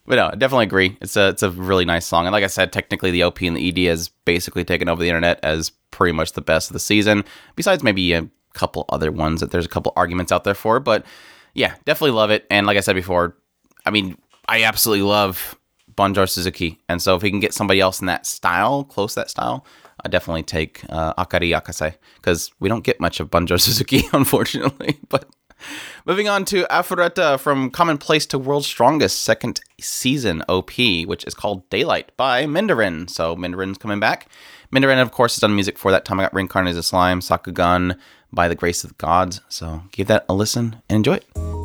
[0.07, 0.97] But no, I definitely agree.
[1.01, 3.57] It's a it's a really nice song, and like I said, technically the OP and
[3.57, 6.81] the ED has basically taken over the internet as pretty much the best of the
[6.81, 7.25] season.
[7.57, 11.05] Besides maybe a couple other ones that there's a couple arguments out there for, but
[11.55, 12.47] yeah, definitely love it.
[12.51, 13.37] And like I said before,
[13.85, 14.17] I mean,
[14.49, 15.59] I absolutely love
[15.97, 19.21] Bonjour Suzuki, and so if we can get somebody else in that style, close to
[19.21, 19.67] that style,
[20.05, 24.99] I definitely take uh, Akari Akase because we don't get much of Bonjour Suzuki, unfortunately.
[25.09, 25.29] But
[26.05, 30.73] Moving on to Arifureta from Commonplace to World's Strongest second season OP,
[31.07, 33.11] which is called Daylight by MindaRyn.
[33.11, 34.29] So MindaRyn's coming back.
[34.73, 37.21] MindaRyn, of course, has done music for that time I got reincarnated as a slime,
[37.21, 37.99] Sakugan,
[38.33, 39.41] by the grace of the gods.
[39.49, 41.56] So give that a listen and enjoy it.「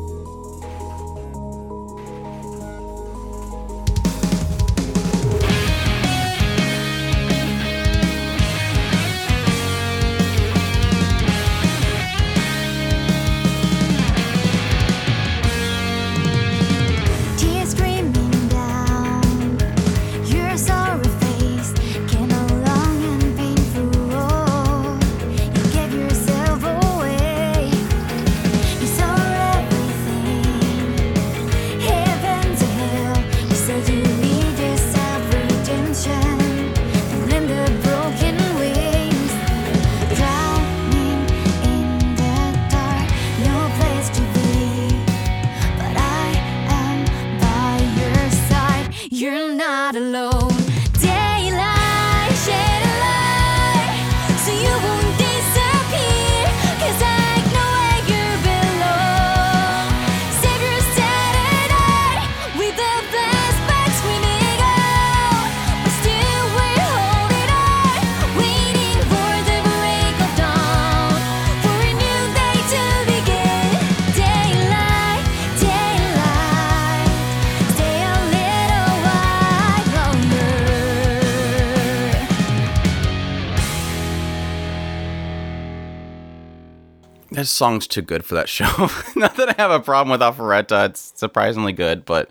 [87.62, 88.64] song's too good for that show.
[89.14, 92.28] Not that I have a problem with Arifureta, it's surprisingly good, but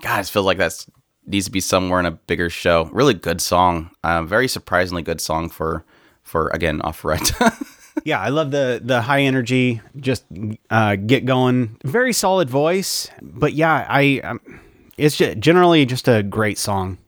[0.00, 0.86] God, it feels like that
[1.26, 2.88] needs to be somewhere in a bigger show.
[2.90, 5.84] Really good song, uh, very surprisingly good song for
[6.22, 7.52] for again Arifureta.
[8.04, 10.24] Yeah, I love the the high energy, just
[10.68, 11.78] uh, get going.
[11.82, 14.38] Very solid voice, but yeah, I um,
[14.98, 16.98] it's just generally just a great song.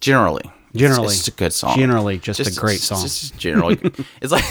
[0.00, 1.06] generally, Generally.
[1.06, 1.76] it's, just a good song.
[1.76, 3.02] Generally, just a great song.
[3.02, 3.80] Just generally,
[4.22, 4.44] it's like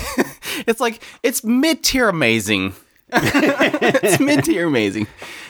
[0.68, 2.74] it's like it's mid tier amazing.
[3.14, 5.08] it's mid tier amazing.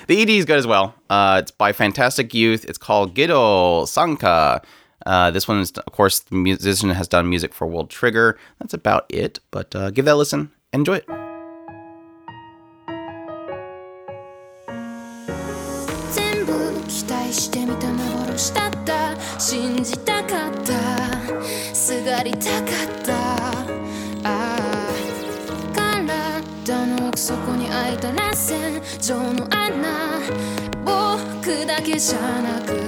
[0.07, 0.93] The ED is good as well.
[1.09, 2.65] Uh, it's by Fantastic Youth.
[2.65, 4.61] It's called Gedou Sanka.
[5.05, 8.37] Uh, this one is, of course, the musician has done music for World Trigger.
[8.59, 10.51] That's about it, but uh, give that a listen.
[10.73, 11.05] Enjoy it.
[29.05, 30.19] 情の穴。
[30.83, 32.84] 僕だけじゃなく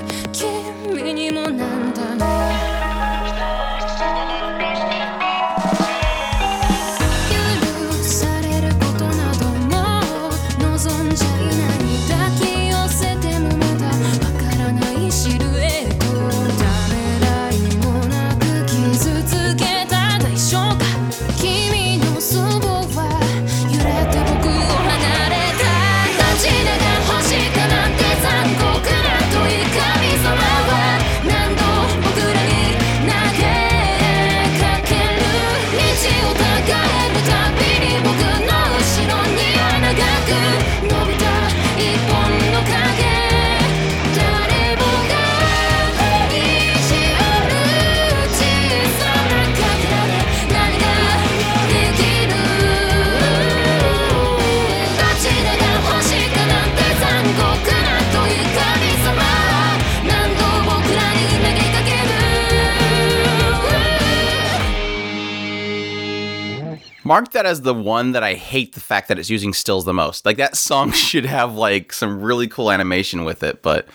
[67.18, 69.94] Mark that as the one that I hate the fact that it's using stills the
[69.94, 70.24] most.
[70.24, 73.88] Like that song should have like some really cool animation with it, but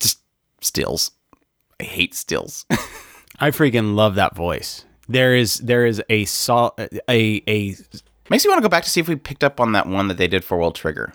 [0.00, 0.18] just
[0.60, 1.12] stills.
[1.78, 2.66] I hate stills.
[3.38, 4.84] I freaking love that voice.
[5.08, 6.74] There is there is a sol-
[7.08, 7.76] a a
[8.28, 10.08] Makes me want to go back to see if we picked up on that one
[10.08, 11.12] that they did for World Trigger.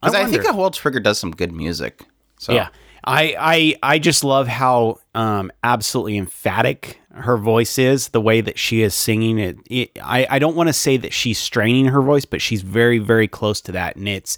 [0.00, 0.42] Because I, think wonder.
[0.42, 2.02] that World Trigger does some good music.
[2.40, 2.70] So Yeah.
[3.06, 8.58] I, I I just love how um, absolutely emphatic her voice is, the way that
[8.58, 9.56] she is singing it.
[9.70, 12.98] it I, I don't want to say that she's straining her voice, but she's very,
[12.98, 13.96] very close to that.
[13.96, 14.36] And it's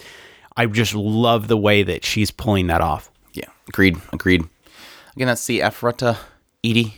[0.57, 3.11] I just love the way that she's pulling that off.
[3.33, 4.45] Yeah, agreed, agreed.
[5.17, 6.19] Again, that's the Arifureta
[6.63, 6.93] ED.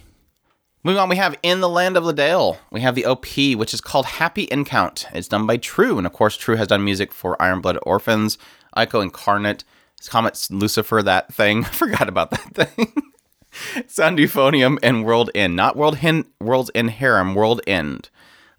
[0.82, 2.56] Moving on, we have In the Land of Leadale.
[2.70, 5.06] We have the OP, which is called Happy Encount.
[5.12, 8.38] It's done by True, and of course, True has done music for Iron Blooded Orphans,
[8.74, 9.62] Ico Incarnate,
[10.08, 11.64] Comet Lucifer, that thing.
[11.80, 12.92] Forgot about that thing.
[13.88, 15.56] Sound Euphonium and World End.
[15.56, 18.08] Not World Hin- World's End Harem, World End,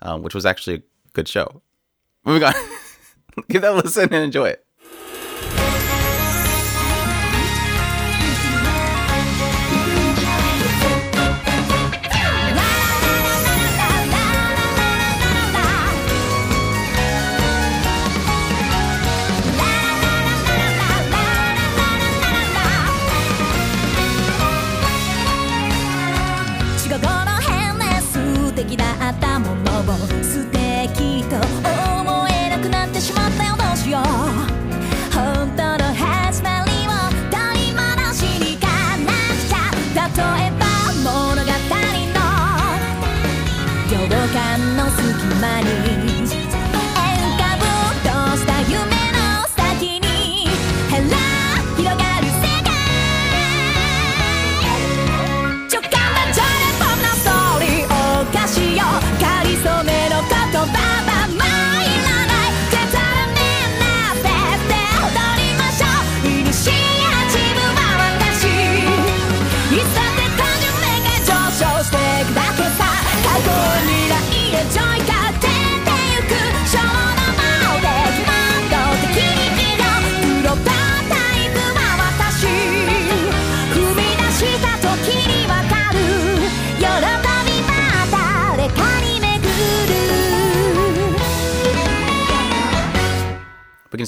[0.01, 0.81] uh, which was actually a
[1.13, 1.61] good show.
[2.25, 2.53] Moving on.
[3.49, 4.65] Give that a listen and enjoy it.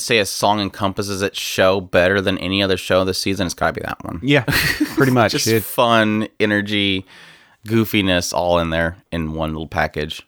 [0.04, 3.68] Say a song encompasses its show better than any other show this season, it's got
[3.68, 4.20] to be that one.
[4.24, 4.44] Yeah,
[4.96, 5.32] pretty much.
[5.32, 7.06] Just It- fun, energy,
[7.68, 10.22] goofiness all in there in one little package.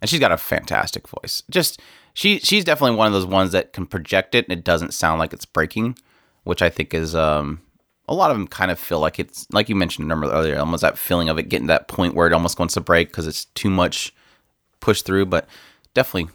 [0.00, 1.42] And she's got a fantastic voice.
[1.50, 1.80] Just
[2.14, 5.18] she she's definitely one of those ones that can project it and it doesn't sound
[5.18, 5.96] like it's breaking,
[6.44, 7.60] which I think is um
[8.06, 10.58] a lot of them kind of feel like it's like you mentioned a number earlier,
[10.58, 13.08] almost that feeling of it getting to that point where it almost wants to break
[13.08, 14.14] because it's too much
[14.80, 15.48] pushed through, but
[15.94, 16.30] definitely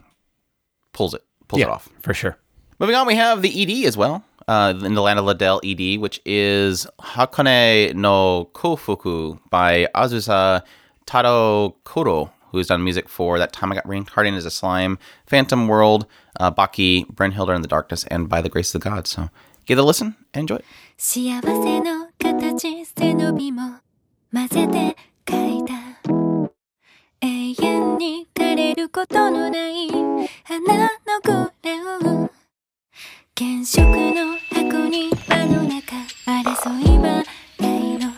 [0.91, 1.87] pulls it pulls it off.
[2.01, 2.37] for sure.
[2.79, 4.23] Moving on, we have the ED as well.
[4.45, 10.63] Uh, in the land of Leadale ED, which is Hakone no Koufuku by Azusa
[11.05, 15.69] Tado Kodo, who's done music for That Time I Got Reincarnated as a Slime, Phantom
[15.69, 16.07] World,
[16.41, 19.11] uh, Baki, Brynhildr in the Darkness, and By the Grace of the Gods.
[19.11, 19.29] So
[19.65, 20.65] give it a listen and enjoy it.
[33.35, 35.95] 原色の箱にあの中
[36.27, 37.23] 争いは
[37.59, 38.11] ないの。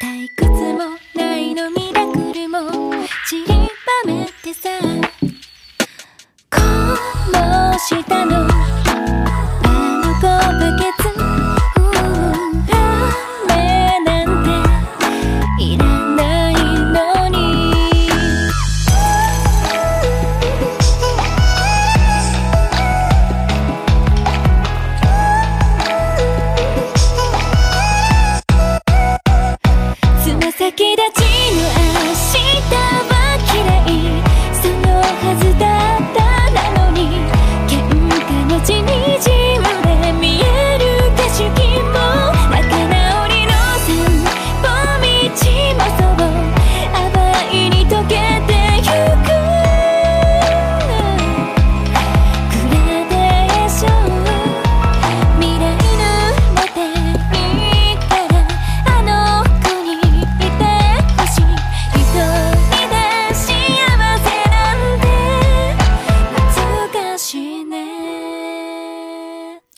[0.00, 2.70] 退屈もないのミラクルも
[3.28, 3.46] 散り
[4.06, 4.70] ばめてさ。
[6.48, 6.60] こ
[7.32, 8.48] の下のあ
[10.04, 11.01] の子バケ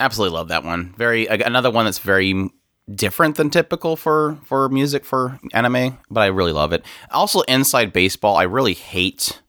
[0.04, 0.92] Absolutely love that one.
[0.98, 2.50] Very another one that's very
[2.94, 6.84] different than typical for for music for anime, but I really love it.
[7.10, 9.40] Also, Inside Baseball, I really hate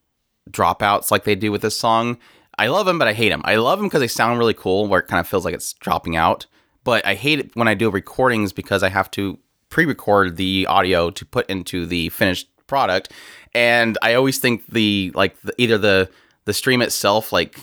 [0.49, 2.17] dropouts like they do with this song.
[2.57, 3.41] I love them, but I hate them.
[3.43, 5.73] I love them because they sound really cool, where it kind of feels like it's
[5.73, 6.45] dropping out.
[6.85, 9.37] But I hate it when I do recordings because I have to
[9.67, 13.11] pre-record the audio to put into the finished product,
[13.53, 16.09] and I always think the like the, either the
[16.45, 17.59] the stream itself like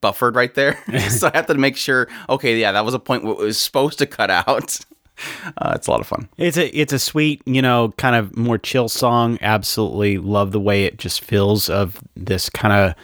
[0.00, 0.78] buffered right there,
[1.10, 2.08] so I have to make sure.
[2.28, 4.78] Okay, yeah, that was a point where it was supposed to cut out.
[5.56, 6.28] Uh, it's a lot of fun.
[6.36, 9.38] It's a it's a sweet, you know, kind of more chill song.
[9.40, 12.94] Absolutely love the way it just feels of this kind of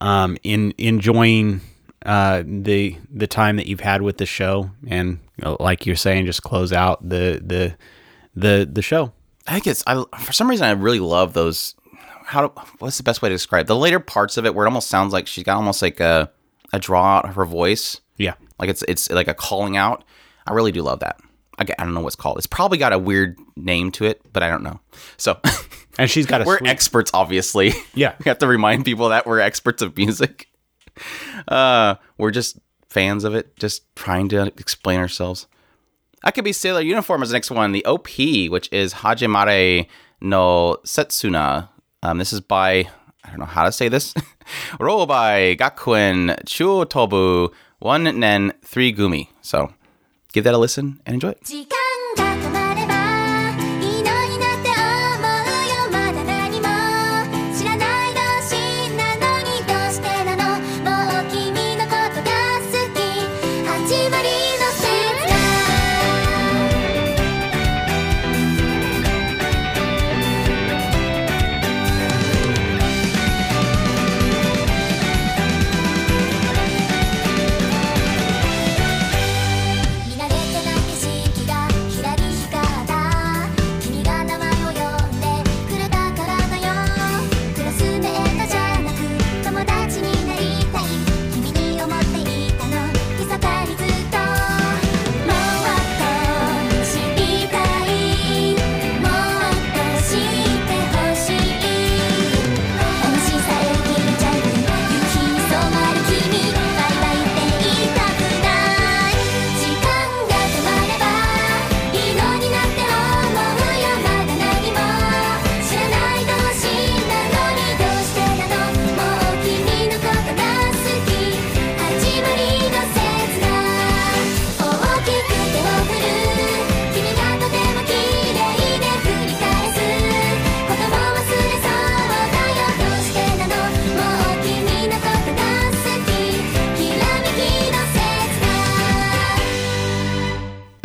[0.00, 1.62] um, in enjoying
[2.06, 5.96] uh, the the time that you've had with the show, and you know, like you're
[5.96, 7.76] saying, just close out the the
[8.36, 9.12] the the show.
[9.46, 11.74] I think it's I for some reason I really love those.
[12.28, 14.68] How do, what's the best way to describe the later parts of it where it
[14.68, 16.30] almost sounds like she's got almost like a
[16.72, 20.04] a draw out of her voice, Yeah, like it's it's like a calling out.
[20.46, 21.18] I really do love that.
[21.58, 22.36] I, I don't know what's called.
[22.36, 24.78] It's probably got a weird name to it, but I don't know.
[25.16, 25.38] So
[25.98, 27.72] and she's got a we're sweet, experts, obviously.
[27.94, 28.14] Yeah.
[28.24, 30.48] we have to remind people that we're experts of music.
[31.46, 32.58] Uh, we're just
[32.88, 35.46] fans of it, just trying to explain ourselves.
[36.26, 37.72] Akebi's Sailor Uniform as the next one.
[37.72, 38.08] The OP,
[38.50, 39.86] which is Hajimari
[40.20, 41.68] no Setsuna.
[42.02, 42.88] Um, this is by,
[43.24, 44.14] I don't know how to say this.
[44.80, 49.28] Robai Gakuen Chutobu One Nen Three Gumi.
[49.42, 49.72] So
[50.32, 51.44] give that a listen and enjoy it.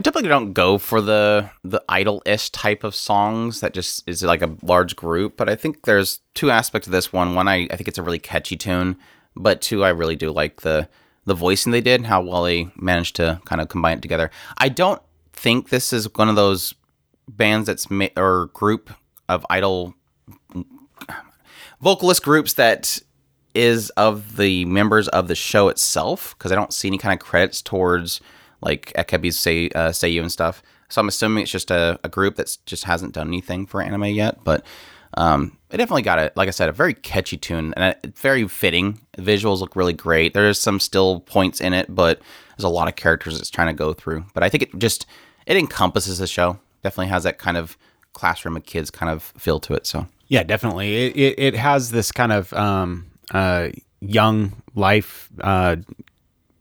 [0.04, 4.56] Typically don't go for the the idol-ish type of songs that just is like a
[4.62, 7.36] large group, but I think there's two aspects of this one.
[7.36, 8.98] One, I, I think it's a really catchy tune,
[9.36, 10.88] but two, I really do like the
[11.26, 14.30] the voicing they did and how well they managed to kind of combine it together.
[14.58, 15.02] I don't
[15.32, 16.74] think this is one of those
[17.28, 18.92] bands that's ma- or group
[19.30, 19.96] of idol
[21.82, 23.00] vocalist groups that
[23.54, 27.26] is of the members of the show itself because I don't see any kind of
[27.26, 28.20] credits towards
[28.64, 30.64] like Akebi's say uh, Seiyu and stuff.
[30.90, 34.06] So I'm assuming it's just a, a group that's just hasn't done anything for anime
[34.06, 34.44] yet.
[34.44, 34.64] But
[35.16, 38.48] um, it definitely got a like I said a very catchy tune and a, very
[38.48, 39.00] fitting.
[39.18, 40.34] Visuals look really great.
[40.34, 42.20] There's some still points in it, but
[42.58, 44.26] there's a lot of characters it's trying to go through.
[44.34, 45.06] But I think it just
[45.46, 46.60] it encompasses the show.
[46.84, 47.78] Definitely has that kind of
[48.14, 49.86] classroom of kids kind of feel to it.
[49.86, 51.08] So Yeah, definitely.
[51.08, 53.70] It it, it has this kind of um, uh,
[54.02, 55.78] young life, uh,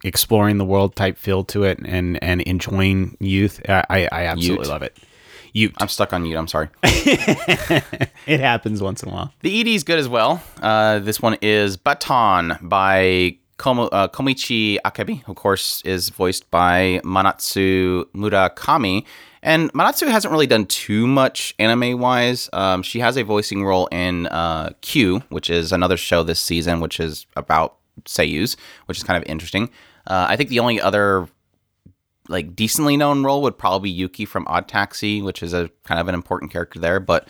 [0.05, 3.61] exploring the world type feel to it, and and enjoying youth.
[3.68, 4.70] I I, absolutely Ute.
[4.70, 4.96] love it.
[5.55, 5.74] Youth.
[5.78, 6.38] I'm stuck on you.
[6.38, 6.68] I'm sorry.
[8.26, 9.32] It happens once in a while.
[9.40, 10.42] The ED is good as well.
[10.62, 17.00] Uh, this one is Baton by Komo, uh, Komichi Akebi, of course, is voiced by
[17.05, 19.05] Manatsu Murakami.
[19.42, 22.48] And Manatsu hasn't really done too much anime wise.
[22.53, 26.80] Um, she has a voicing role in uh, Q, which is another show this season,
[26.80, 29.68] which is about seiyus, which is kind of interesting.
[30.07, 31.28] Uh, I think the only other
[32.28, 36.00] like decently known role would probably be Yuki from Odd Taxi, which is a kind
[36.00, 37.00] of an important character there.
[37.00, 37.28] But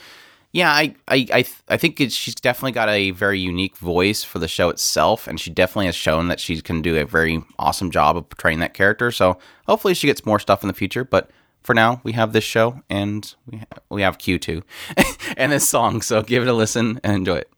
[0.52, 4.38] yeah, I I I, th- I think she's definitely got a very unique voice for
[4.38, 7.90] the show itself, and she definitely has shown that she can do a very awesome
[7.90, 9.10] job of portraying that character.
[9.10, 11.04] So hopefully she gets more stuff in the future.
[11.04, 11.30] But
[11.62, 14.62] for now, we have this show, and we ha- we have Q two
[15.36, 16.02] and this song.
[16.02, 17.50] So give it a listen and enjoy it.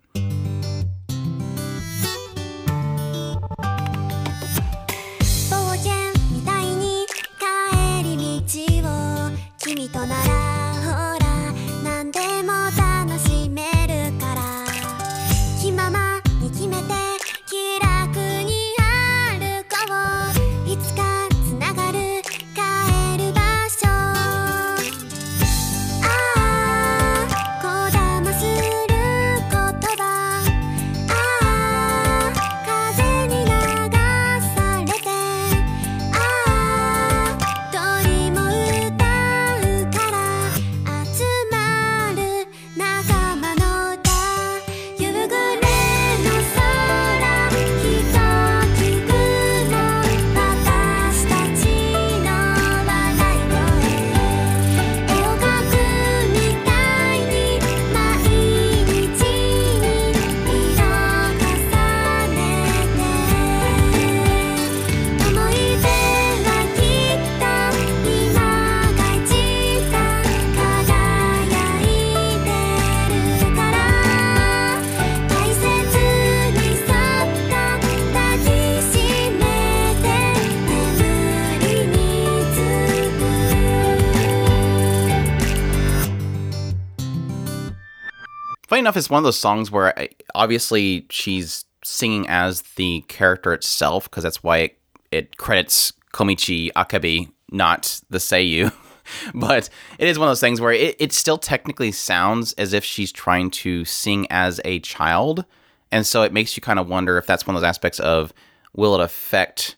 [88.85, 94.11] Enough, it's one of those songs where I, obviously she's singing as the character itself
[94.11, 94.79] because that's why it,
[95.11, 98.75] it credits Komichi Akebi, not the Seiyu.
[99.35, 102.85] but it is one of those things where it, it still technically sounds as if
[102.85, 105.47] she's trying to sing as a child.
[105.91, 108.35] And so it makes you kind of wonder if that's one of those aspects of
[108.75, 109.77] will it affect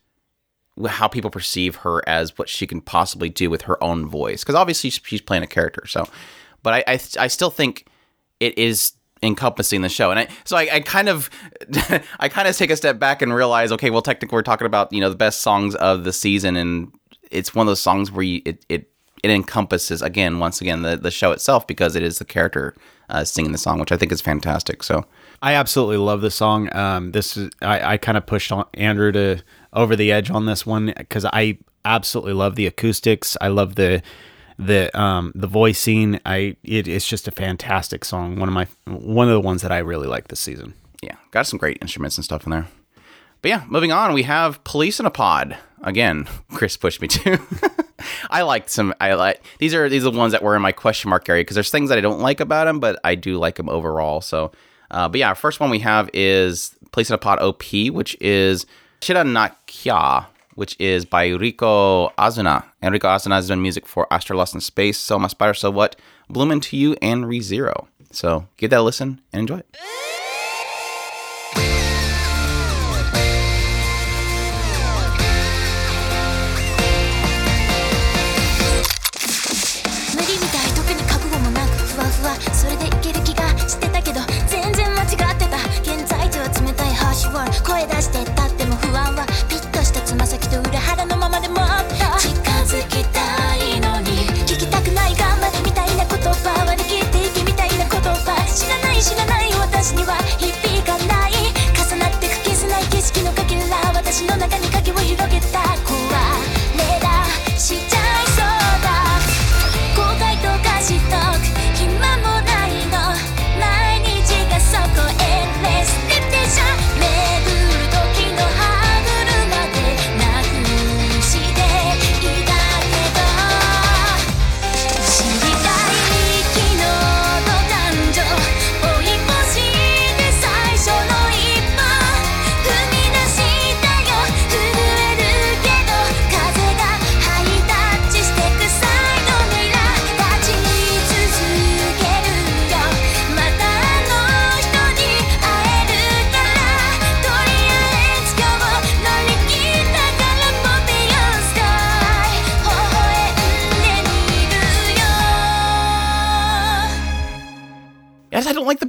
[0.84, 4.56] how people perceive her as what she can possibly do with her own voice because
[4.56, 6.06] obviously she's- playing a character so
[6.62, 7.86] but I, I i still think
[8.40, 8.92] it is
[9.26, 11.30] encompassing the show and i so i, I kind of
[12.20, 14.92] i kind of take a step back and realize okay well technically we're talking about
[14.92, 16.92] you know the best songs of the season and
[17.30, 18.90] it's one of those songs where you, it, it
[19.22, 22.74] it encompasses again once again the, the show itself because it is the character
[23.08, 25.04] uh, singing the song which i think is fantastic so
[25.42, 26.74] I absolutely love the song.
[26.74, 30.46] Um, this is I, I kind of pushed on Andrew to over the edge on
[30.46, 33.36] this one because I absolutely love the acoustics.
[33.40, 34.02] I love the
[34.58, 36.20] the um the voicing.
[36.26, 38.38] I it, it's just a fantastic song.
[38.38, 40.74] One of my one of the ones that I really like this season.
[41.02, 42.66] yeah, got some great instruments and stuff in there.
[43.42, 45.56] But yeah, moving on, we have Police in a Pod.
[45.82, 47.38] Again, Chris pushed me to.
[48.30, 48.94] I liked some.
[49.00, 51.42] I like these are these are the ones that were in my question mark area
[51.42, 54.20] because there's things that I don't like about them, but I do like them overall.
[54.20, 54.52] So,
[54.90, 58.66] uh, but yeah, first one we have is Police in a Pod OP, which is
[59.02, 60.26] Shira na Kya,
[60.56, 62.64] which is by Riko Azuna.
[62.82, 65.70] And Riko Azuna has done music for Astro Lost in Space, So My Spider, So
[65.70, 65.96] What,
[66.28, 67.86] Bloom Into You, and ReZero.
[68.10, 69.76] So give that a listen and enjoy it.
[99.86, 101.32] 私には響かない。
[101.78, 105.75] 重なってく消せない景色のかけら私の中に影を広げた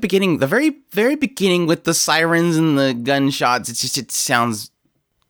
[0.07, 0.37] beginning.
[0.39, 3.69] The very, very beginning with the sirens and the gunshots.
[3.69, 4.71] It's just, it sounds.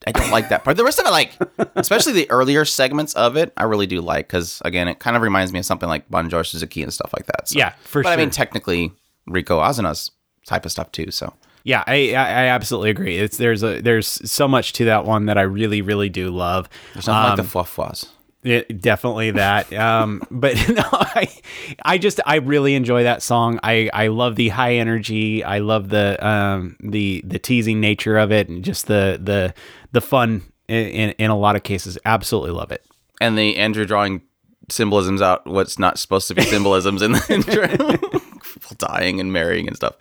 [0.06, 0.78] I don't like that part.
[0.78, 1.34] The rest of it, like,
[1.76, 5.22] especially the earlier segments of it, I really do like because, again, it kind of
[5.22, 7.50] reminds me of something like Bonjour Suzuki and stuff like that.
[7.50, 7.60] So.
[7.60, 8.04] Yeah, for sure.
[8.04, 8.94] but I mean, technically,
[9.28, 10.12] Riko Azuna's
[10.46, 11.12] type of stuff too.
[11.12, 13.18] So Yeah, I, I absolutely agree.
[13.18, 16.70] It's there's a there's so much to that one that I really really do love.
[16.94, 18.08] there's nothing Um, like the fwa
[18.50, 19.72] It, definitely that.
[19.74, 21.30] Um, but no, I,
[21.84, 23.60] I just I really enjoy that song.
[23.64, 25.44] I, I love the high energy.
[25.44, 29.54] I love the um the the teasing nature of it and just the the
[29.92, 31.98] the fun in, in, a lot of cases.
[32.06, 32.86] Absolutely love it.
[33.22, 34.22] and the Andrew drawing
[34.70, 38.78] symbolisms out what's not supposed to be symbolisms in the intro.
[38.78, 39.96] Dying and marrying and stuff.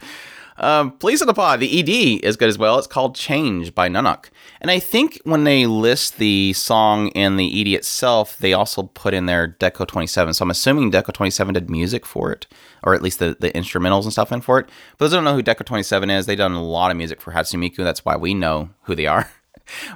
[0.59, 2.79] Um, in the Pod, the ED is good as well.
[2.79, 4.27] It's called Change by nonoc.
[4.61, 9.15] And I think when they list the song and the ED itself, they also put
[9.15, 10.35] in there Deco 27.
[10.35, 12.47] So I'm assuming Deco 27 did music for it,
[12.83, 14.69] or at least the, the instrumentals and stuff in for it.
[14.97, 17.33] But those don't know who Deco 27 is, they've done a lot of music for
[17.33, 17.79] Hatsune Miku.
[17.79, 19.31] That's why we know who they are.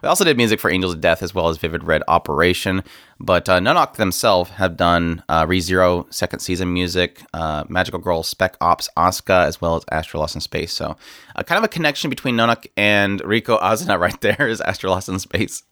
[0.03, 2.83] We also did music for Angels of Death as well as Vivid Red Operation.
[3.19, 8.57] But uh, nonoc themselves have done uh, ReZero second season music, uh, Magical Girl Spec
[8.61, 10.73] Ops Asuka, as well as Astro Lost in Space.
[10.73, 10.97] So,
[11.37, 15.09] uh, kind of a connection between nonoc and Riko Azuna right there is Astro Lost
[15.09, 15.63] in Space.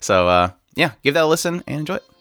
[0.00, 2.11] So, uh, yeah, give that a listen and enjoy it.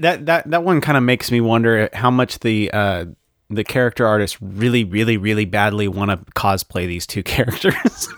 [0.00, 3.06] That that that that one kind of makes me wonder how much the uh
[3.50, 8.08] the character artists really really really badly want to cosplay these two characters.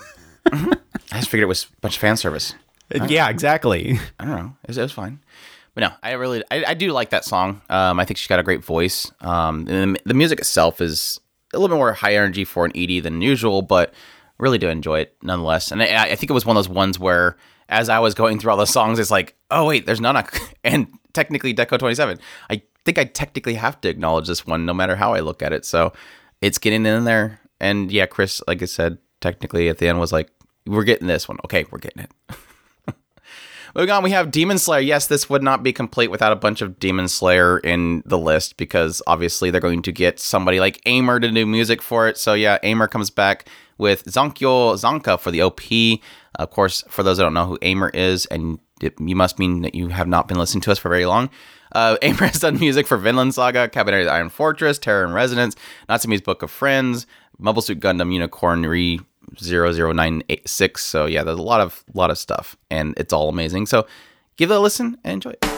[1.13, 2.55] I just figured it was a bunch of fan service.
[3.09, 3.99] yeah, exactly.
[4.19, 4.57] I don't know.
[4.65, 5.21] It was, it was fine.
[5.75, 7.63] But no, I really, I, I do like that song.
[7.71, 9.11] Um, I think she's got a great voice.
[9.21, 11.21] Um, and the, the music itself is
[11.53, 13.95] a little bit more high energy for an ED than usual, but
[14.39, 15.71] really do enjoy it nonetheless.
[15.71, 17.37] And I, I think it was one of those ones where,
[17.69, 20.89] as I was going through all the songs, it's like, oh wait, there's nonoc and
[21.13, 22.19] technically Deco 27.
[22.49, 25.53] I think I technically have to acknowledge this one, no matter how I look at
[25.53, 25.65] it.
[25.65, 25.93] So
[26.41, 27.41] it's getting in there.
[27.61, 30.31] And yeah, Chris, like I said, technically at the end was like,
[30.67, 31.39] we're getting this one.
[31.45, 32.11] Okay, we're getting it.
[33.75, 34.81] Moving on, we have Demon Slayer.
[34.81, 38.57] Yes, this would not be complete without a bunch of Demon Slayer in the list
[38.57, 42.19] because obviously they're going to get somebody like Aimer to do music for it.
[42.19, 43.49] So yeah, Aimer comes back
[43.79, 46.01] with Zankyo Zanka for the OP.
[46.35, 48.59] Of course, for those that don't know who Aimer is, and
[48.99, 51.31] you must mean that you have not been listening to us for very long.
[51.73, 55.15] Uh, Aimer has done music for Vinland Saga, Kabaneri of the Iron Fortress, Terror and
[55.15, 55.57] Resonance,
[55.89, 57.07] Natsume's Book of Friends,
[57.39, 59.01] Mobile Suit Gundam Unicorn Re
[59.41, 60.85] 00986.
[60.85, 63.67] So yeah, there's a lot of lot of stuff, and it's all amazing.
[63.67, 63.87] So
[64.37, 65.50] give it a listen and enjoy it.「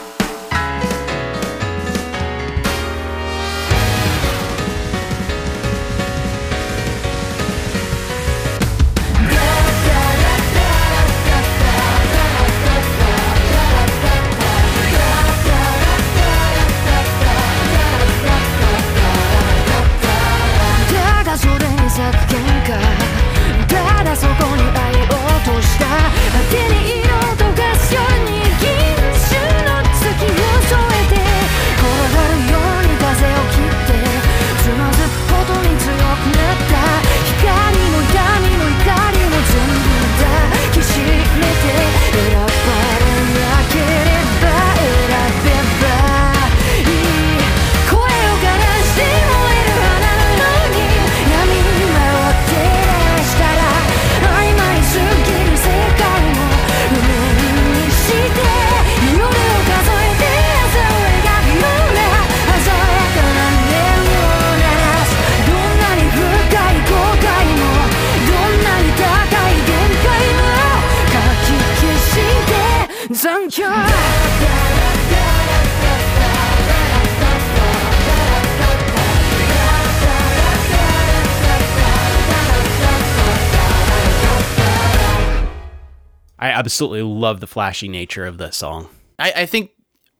[86.72, 88.88] absolutely love the flashy nature of this song.
[89.18, 89.72] I, I think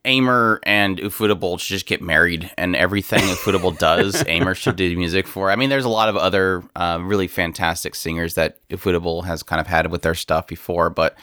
[0.05, 5.27] Aimer and Ufotable should just get married, and everything Ufotable does, Aimer should do music
[5.27, 5.51] for.
[5.51, 9.63] I mean, there's a lot of other uh, really fantastic singers that Ufotable has kind
[9.63, 11.17] of had with their stuff before, but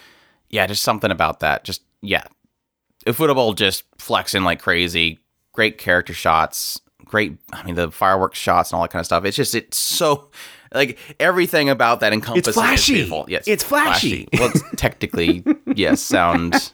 [0.50, 1.64] yeah, just something about that.
[1.64, 2.24] Just yeah,
[3.06, 5.20] Ufotable just flexing like crazy.
[5.54, 6.82] Great character shots.
[7.06, 7.38] Great.
[7.54, 9.26] I mean, the fireworks shots and all that kind of stuff.
[9.26, 10.32] It's just it's so
[10.74, 12.54] like everything about that encompasses.
[12.54, 12.94] flashy.
[12.94, 13.26] Is beautiful.
[13.28, 14.28] Yes, It's flashy.
[14.34, 16.72] Well, it's technically yes, sound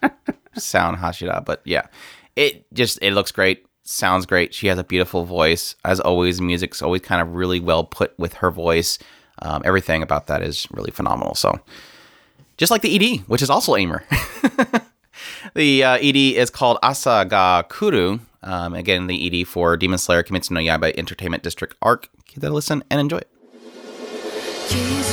[0.56, 1.88] sound Hashira, but yeah,
[2.36, 4.54] it just it looks great, sounds great.
[4.54, 6.42] She has a beautiful voice, as always.
[6.42, 9.00] Music's always kind of really well put with her voice.
[9.42, 11.36] Um, everything about that is really phenomenal.
[11.36, 11.60] So,
[12.58, 14.04] just like the ED, which is also Aimer.
[15.56, 18.20] the uh, ED is called Asa ga Kuru.
[18.44, 22.10] Um, again, the ED for Demon Slayer Kimetsu no Yaiba Entertainment District Arc.
[22.28, 23.30] Give that a listen and enjoy it.
[24.68, 25.05] Kiss.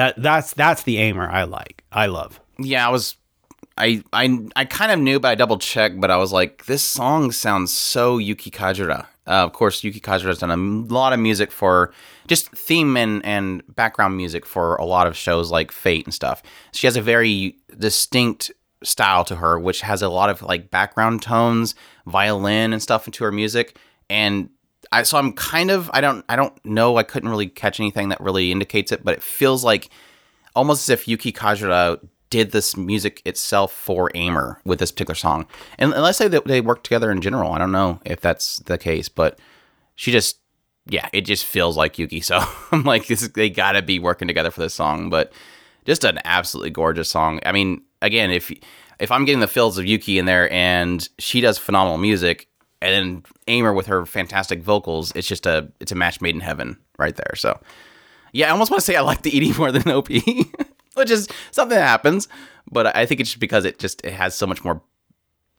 [0.00, 1.84] That that's that's the aimer I like.
[1.92, 2.40] I love.
[2.58, 3.16] yeah, I was,
[3.76, 6.00] I, I, I kind of knew, but I double checked.
[6.00, 9.00] But I was like, this song sounds so Yuki Kajiura.
[9.26, 10.56] Uh, of course, Yuki Kajiura has done a
[10.94, 11.92] lot of music for
[12.28, 16.42] just theme and and background music for a lot of shows like Fate and stuff.
[16.72, 18.50] She has a very distinct
[18.82, 21.74] style to her, which has a lot of like background tones,
[22.06, 23.76] violin and stuff into her music,
[24.08, 24.48] and.
[24.92, 28.08] I, so I'm kind of I don't I don't know I couldn't really catch anything
[28.08, 29.88] that really indicates it, but it feels like
[30.54, 35.46] almost as if Yuki Kajiura did this music itself for Aimer with this particular song.
[35.78, 38.78] And let's say that they work together in general, I don't know if that's the
[38.78, 39.38] case, but
[39.94, 40.38] she just
[40.86, 42.20] yeah, it just feels like Yuki.
[42.30, 45.10] So I'm like, this, they gotta be working together for this song.
[45.10, 45.32] But
[45.84, 47.40] just an absolutely gorgeous song.
[47.44, 48.52] I mean, again, if
[48.98, 52.48] if I'm getting the feels of Yuki in there and she does phenomenal music,
[52.82, 56.40] and then Aimer with her fantastic vocals, it's just a it's a match made in
[56.40, 57.34] heaven right there.
[57.36, 57.60] So
[58.32, 61.28] yeah, I almost want to say I like the ED more than OP, which is
[61.50, 62.28] something that happens.
[62.70, 64.80] But I think it's just because it just it has so much more,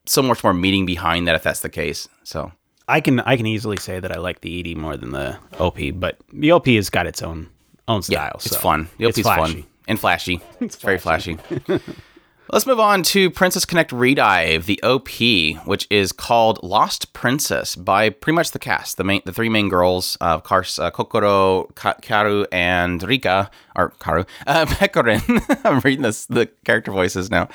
[0.06, 1.36] so much more meaning behind that.
[1.36, 2.52] If that's the case, so
[2.88, 5.80] I can I can easily say that I like the ED more than the OP,
[5.96, 7.50] but the OP has got its own
[7.88, 8.32] own yeah, style.
[8.36, 8.90] it's so fun.
[8.98, 9.54] The OP's it's flashy.
[9.54, 10.42] fun and flashy.
[10.60, 11.38] It's, very flashy.
[12.52, 18.10] Let's move on to Princess Connect Redive, the OP, which is called Lost Princess by
[18.10, 21.74] pretty much the cast, the main, the three main girls, uh, of course, uh, Kokoro,
[21.76, 25.22] Ka- Karu, and Rika, or Karu, uh, Pekorin.
[25.66, 27.48] I'm reading this, the character voices now,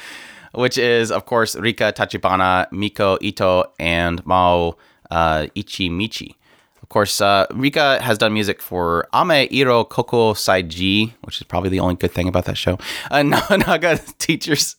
[0.55, 4.76] which is, of course, Rika Tachibana, Miku Ito, and Mao
[5.11, 6.36] uh, Ichimichi.
[6.82, 11.42] Of course, uh, Rika has done music for Ame Iro Cocoa Side G, which is
[11.42, 12.78] probably the only good thing about that show.
[13.11, 14.76] Uh, Na- Naga Teacher's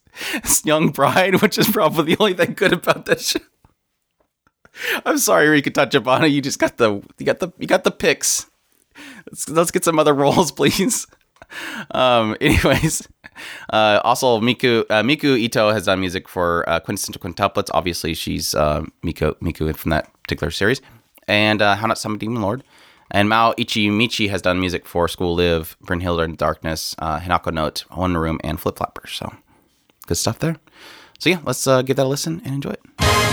[0.65, 3.39] Young Bride, which is probably the only thing good about that show.
[5.05, 8.47] I'm sorry, Rika Tachibana, you just got the you got the you got the picks.
[9.27, 11.07] Let's, let's get some other roles, please.
[11.91, 13.07] Um, anyways,
[13.71, 17.69] uh, also Miku uh, Miku Ito has done music for uh, Quintessential Quintuplets.
[17.73, 20.81] Obviously, she's uh, Miku Miku from that particular series,
[21.27, 22.63] and uh, How Not Summon Demon Lord.
[23.09, 27.85] And Mao Ichimichi has done music for School Live, Brynhildr in Darkness, uh, Hinako Note,
[27.89, 29.13] One Room, and Flip Flappers.
[29.13, 29.33] So
[30.07, 30.55] good stuff there.
[31.19, 33.26] So yeah, let's uh, give that a listen and enjoy it.「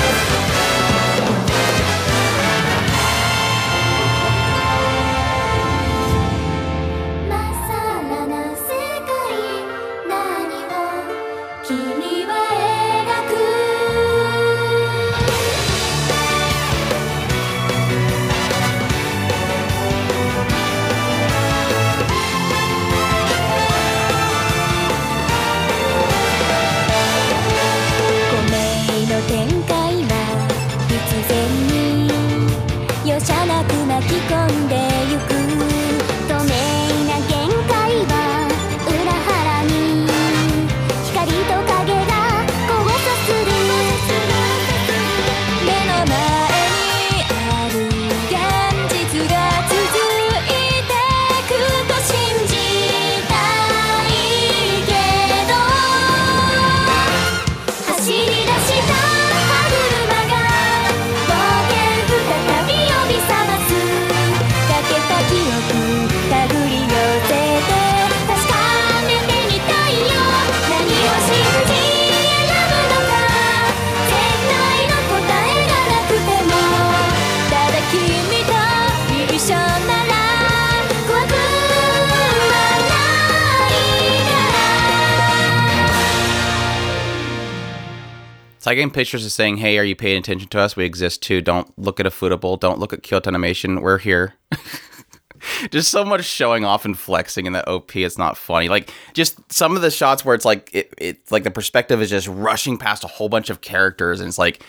[88.78, 90.76] I pictures of saying, "Hey, are you paying attention to us?
[90.76, 91.40] We exist too.
[91.40, 92.58] Don't look at Ufotable.
[92.58, 93.80] Don't look at Kyoto Animation.
[93.80, 94.34] We're here."
[95.70, 97.96] just so much showing off and flexing in the OP.
[97.96, 98.68] It's not funny.
[98.68, 102.10] Like just some of the shots where it's like it, it's like the perspective is
[102.10, 104.62] just rushing past a whole bunch of characters, and it's like,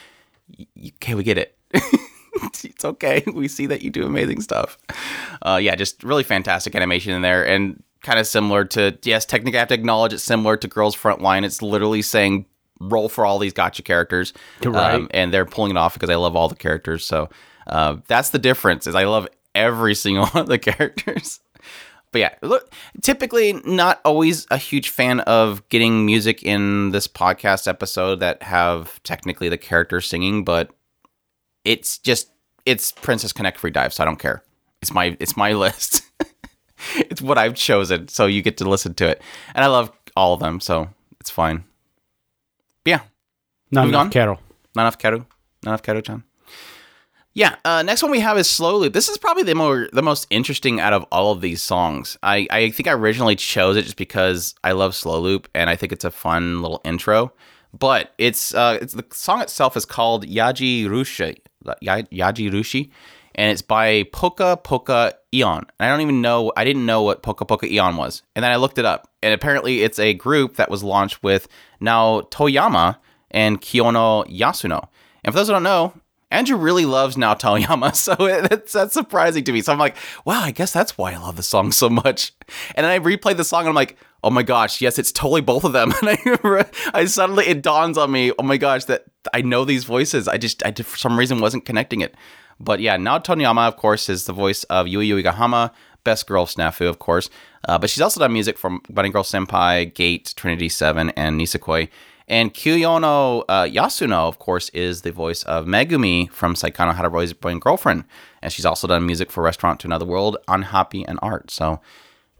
[0.77, 1.57] okay, we get it.
[2.43, 3.23] it's okay.
[3.33, 4.77] We see that you do amazing stuff.
[5.41, 9.57] Uh, yeah, just really fantastic animation in there, and kind of similar to yes, technically
[9.57, 11.43] I have to acknowledge it's similar to Girls Frontline.
[11.43, 12.45] It's literally saying
[12.79, 14.33] roll for all these gacha characters,
[14.63, 14.95] Right.
[14.95, 17.05] Um, and they're pulling it off because I love all the characters.
[17.05, 17.29] So
[17.67, 18.87] uh, that's the difference.
[18.87, 21.39] Is I love every single one of the characters.
[22.11, 27.67] But yeah, look, typically not always a huge fan of getting music in this podcast
[27.67, 30.71] episode that have technically the characters singing, but
[31.65, 32.29] it's just
[32.65, 34.43] it's Princess Connect Redive, so I don't care.
[34.81, 36.03] It's my it's my list.
[36.95, 39.21] it's what I've chosen, so you get to listen to it,
[39.53, 40.87] and I love all of them, so
[41.19, 41.65] it's fine.
[42.85, 43.01] Yeah,
[43.71, 44.09] Not Moving enough on.
[44.11, 44.39] Carol.
[44.75, 45.25] not enough Karu,
[45.63, 46.23] not enough Karu-chan.
[47.33, 47.55] Yeah.
[47.65, 48.93] Uh, next one we have is Slow Loop.
[48.93, 52.17] This is probably the more the most interesting out of all of these songs.
[52.23, 55.75] I, I think I originally chose it just because I love Slow Loop and I
[55.75, 57.33] think it's a fun little intro.
[57.77, 61.39] But it's uh, it's the song itself is called Yaji Rushi,
[61.83, 62.89] Yaji Rushi,
[63.35, 65.65] and it's by Poka Poka Eon.
[65.79, 68.51] And I don't even know I didn't know what Poka Poka Eon was, and then
[68.51, 71.47] I looked it up, and apparently it's a group that was launched with
[71.79, 72.97] Nao Toyama
[73.31, 74.87] and Kiyono Yasuno.
[75.23, 75.93] And for those who don't know,
[76.31, 79.61] Andrew really loves Nao Toyama, so that's, surprising to me.
[79.61, 79.95] So I'm like,
[80.25, 82.33] wow, I guess that's why I love the song so much.
[82.75, 85.41] And then I replayed the song and I'm like, oh my gosh, yes, it's totally
[85.41, 85.93] both of them.
[86.01, 89.83] And I, I suddenly, it dawns on me, oh my gosh, that I know these
[89.83, 90.27] voices.
[90.27, 92.15] I just, I for some reason wasn't connecting it.
[92.59, 95.71] But yeah, Nao Toyama, of course, is the voice of Yui Yuigahama,
[96.03, 97.29] best girl of Snafu, of course.
[97.67, 101.89] Uh, but she's also done music from Bunny Girl Senpai, Gate, Trinity 7, and Nisekoi.
[102.27, 107.49] And Kiyono uh, Yasuno, of course, is the voice of Megumi from Saekano Haraboi's Boy
[107.49, 108.05] and Girlfriend.
[108.41, 111.51] And she's also done music for Restaurant to Another World, Unhappy, and Art.
[111.51, 111.81] So,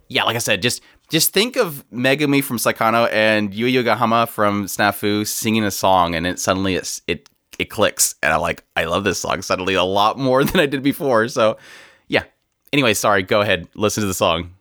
[0.08, 4.66] yeah, like I said, just just think of Megumi from Saekano and Yui Yuigahama from
[4.66, 7.30] Snafu singing a song, and it suddenly it's, it
[7.60, 10.65] it clicks, and I'm like, I love this song suddenly a lot more than I
[10.65, 11.27] did before.
[11.27, 11.57] So,
[12.07, 12.23] yeah.
[12.73, 13.23] Anyway, sorry.
[13.23, 14.55] Go ahead, listen to the song.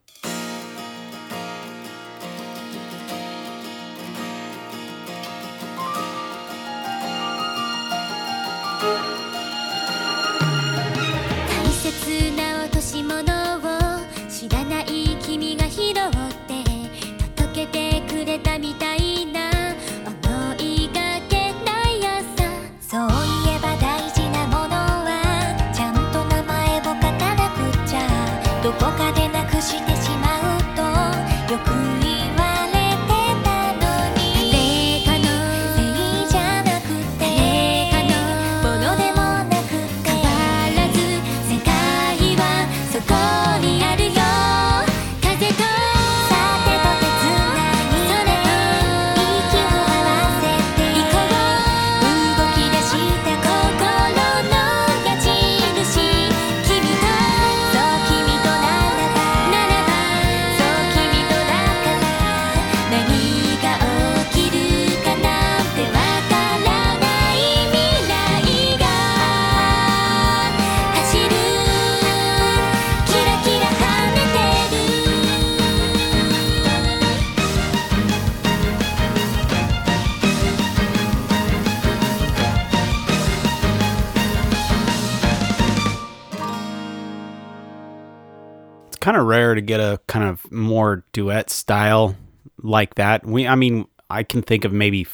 [91.15, 92.15] Duet style
[92.63, 93.25] like that.
[93.25, 95.05] We, I mean, I can think of maybe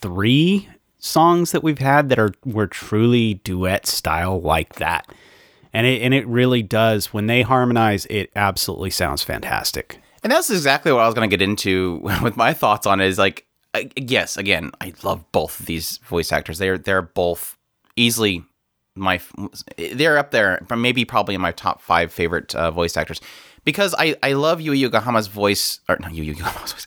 [0.00, 0.68] three
[0.98, 5.06] songs that we've had that are were truly duet style like that,
[5.72, 8.06] and it and it really does when they harmonize.
[8.06, 9.98] It absolutely sounds fantastic.
[10.22, 13.06] And that's exactly what I was going to get into with my thoughts on it.
[13.06, 16.58] Is like, I- yes, again, I love both of these voice actors.
[16.58, 17.56] They're they're both
[17.96, 18.44] easily
[18.94, 19.20] my
[19.76, 23.20] they're up there, but maybe probably in my top five favorite uh, voice actors
[23.68, 26.86] because I I love Yui Yuigahama's voice or not Yui Yuigahama's voice,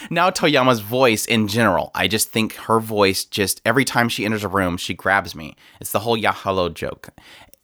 [0.10, 1.92] Nao Toyama's voice in general.
[1.94, 5.54] I just think her voice just every time she enters a room, she grabs me.
[5.80, 7.10] It's the whole Yahalo joke,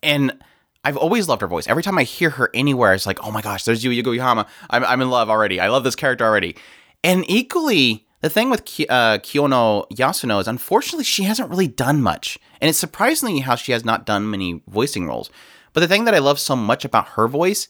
[0.02, 0.38] and.
[0.86, 1.66] I've always loved her voice.
[1.66, 4.46] Every time I hear her anywhere, it's like, oh my gosh, there's Yui Yuigahama.
[4.68, 5.58] I'm, I'm in love already.
[5.58, 6.56] I love this character already.
[7.02, 12.02] And equally, the thing with Ki- uh, Kiyono Yasuno is unfortunately she hasn't really done
[12.02, 12.38] much.
[12.60, 15.30] And it's surprisingly how she has not done many voicing roles.
[15.72, 17.66] But the thing that I love so much about her voice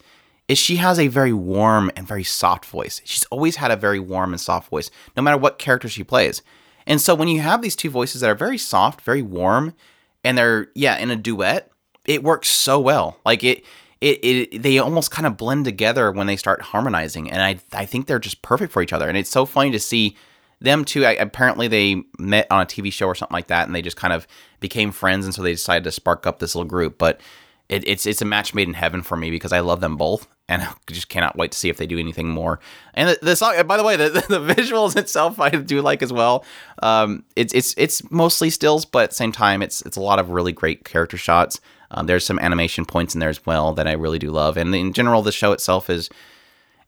[0.48, 3.00] is she has a very warm and very soft voice.
[3.04, 6.42] She's always had a very warm and soft voice, no matter what character she plays.
[6.86, 9.74] And so when you have these two voices that are very soft, very warm,
[10.22, 11.70] and they're yeah in a duet,
[12.04, 13.18] it works so well.
[13.24, 13.64] Like it,
[14.00, 17.86] it, it they almost kind of blend together when they start harmonizing, and I I
[17.86, 19.08] think they're just perfect for each other.
[19.08, 20.16] And it's so funny to see
[20.60, 21.06] them two.
[21.06, 23.96] I, apparently, they met on a TV show or something like that, and they just
[23.96, 24.26] kind of
[24.60, 26.98] became friends, and so they decided to spark up this little group.
[26.98, 27.20] But
[27.68, 30.26] it, it's it's a match made in heaven for me because I love them both,
[30.48, 32.60] and I just cannot wait to see if they do anything more.
[32.94, 36.12] And the, the song, by the way, the, the visuals itself I do like as
[36.12, 36.44] well.
[36.82, 40.18] Um, it's it's it's mostly stills, but at the same time, it's it's a lot
[40.18, 41.60] of really great character shots.
[41.90, 44.74] Um, there's some animation points in there as well that I really do love, and
[44.74, 46.10] in general, the show itself is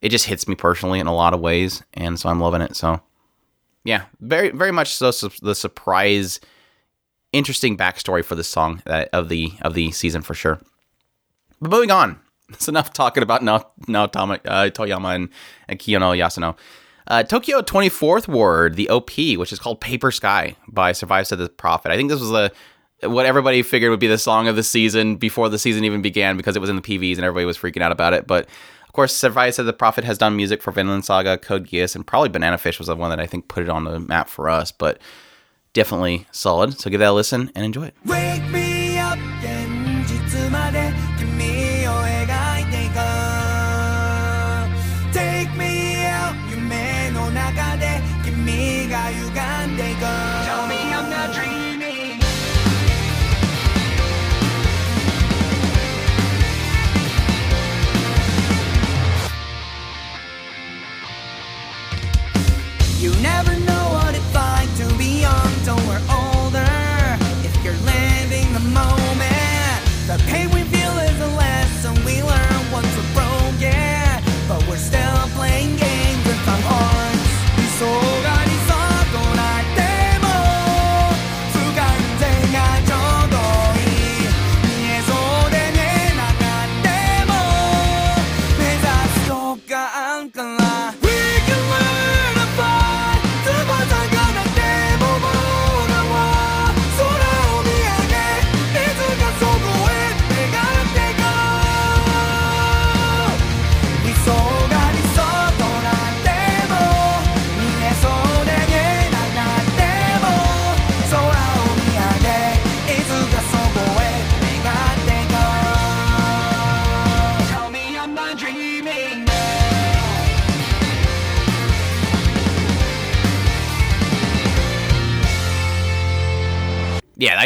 [0.02, 2.76] it just hits me personally in a lot of ways, and so I'm loving it.
[2.76, 3.00] So
[3.84, 5.10] yeah, very very much so.
[5.10, 6.40] su- The surprise,
[7.36, 10.60] interesting backstory for this song that, of the of the season for sure.
[11.60, 12.18] But moving on,
[12.48, 15.28] it's enough talking about now now uh, Toyama and,
[15.68, 16.56] and Kiyono Yasuno.
[17.08, 21.48] Uh, Tokyo 24th Ward, the OP, which is called Paper Sky by Survive Said the
[21.48, 21.92] Prophet.
[21.92, 22.50] I think this was a
[23.02, 26.36] what everybody figured would be the song of the season before the season even began
[26.36, 28.26] because it was in the PVs and everybody was freaking out about it.
[28.26, 28.48] But
[28.86, 32.06] of course, Survive said the Prophet has done music for Vinland Saga, Code Geass, and
[32.06, 34.48] probably Banana Fish was the one that I think put it on the map for
[34.48, 34.72] us.
[34.72, 34.98] But
[35.76, 36.80] definitely solid.
[36.80, 37.94] So give that a listen and enjoy it.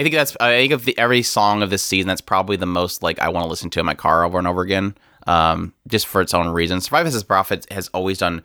[0.01, 0.35] I think that's.
[0.41, 3.29] I think of the, every song of this season, that's probably the most like I
[3.29, 4.97] want to listen to in my car over and over again,
[5.27, 6.87] um, just for its own reasons.
[6.87, 8.43] Survive as Prophet has always done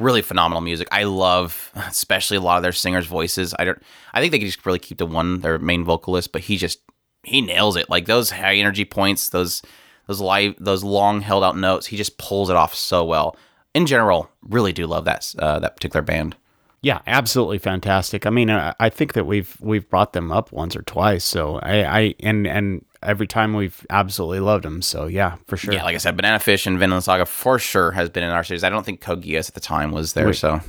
[0.00, 0.88] really phenomenal music.
[0.90, 3.54] I love, especially a lot of their singers' voices.
[3.56, 3.80] I don't.
[4.14, 6.80] I think they could just really keep to one their main vocalist, but he just
[7.22, 7.88] he nails it.
[7.88, 9.62] Like those high energy points, those
[10.08, 11.86] those live, those long held out notes.
[11.86, 13.36] He just pulls it off so well.
[13.74, 16.34] In general, really do love that uh, that particular band.
[16.82, 18.26] Yeah, absolutely fantastic.
[18.26, 21.24] I mean, I, I think that we've we've brought them up once or twice.
[21.24, 24.82] So I, I and and every time we've absolutely loved them.
[24.82, 25.74] So yeah, for sure.
[25.74, 28.44] Yeah, like I said, Banana Fish and Vinland Saga for sure has been in our
[28.44, 28.62] series.
[28.62, 30.36] I don't think Code Geass at the time was there, Right.
[30.36, 30.60] so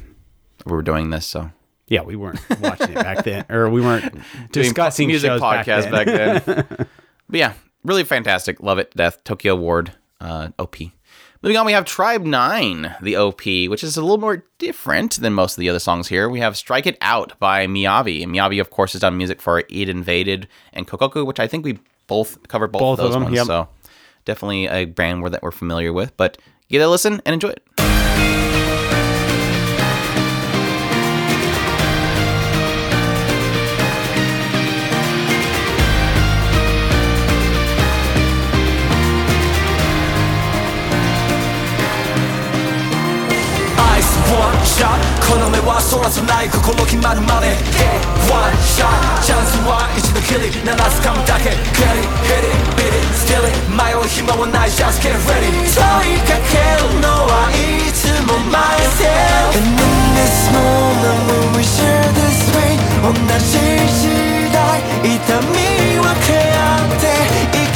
[0.66, 1.26] we were doing this.
[1.28, 1.52] So
[1.88, 4.18] Yeah, we weren't watching it back then, or we weren't
[4.52, 6.34] discussing music shows podcast back then.
[6.36, 6.66] back then.
[7.30, 7.54] but yeah,
[7.84, 8.62] really fantastic.
[8.64, 8.92] Love it.
[8.96, 9.92] Death Tokyo Ward.
[10.20, 10.78] uh, OP.
[11.44, 15.34] Moving on, we have Tribe Nine, the OP, which is a little more different than
[15.34, 16.28] most of the other songs here.
[16.30, 18.24] We have Strike It Out by Miyavi.
[18.24, 21.64] And Miyavi, of course, has done music for ID: Invaded and Kokoku, which I think
[21.64, 21.78] we
[22.08, 23.36] both covered both, Both of of those them, ones.
[23.36, 23.46] yep.
[23.46, 23.68] So
[24.26, 26.18] definitely a brand that we're familiar with.
[26.18, 26.40] But
[26.70, 27.64] give it a listen and enjoy it.
[45.28, 48.00] この目はそらずない心決まるまで Hey
[48.32, 59.52] ワンシャットチャンスは一度きり7つ噛むだけ Get it, hit it, beat it, steal it 迷う暇はない Just get ready 問いかけるのはいつも myself
[59.52, 63.60] And in this moment when we share this way 同じ
[64.00, 65.12] 時代痛
[65.52, 67.67] み分け合って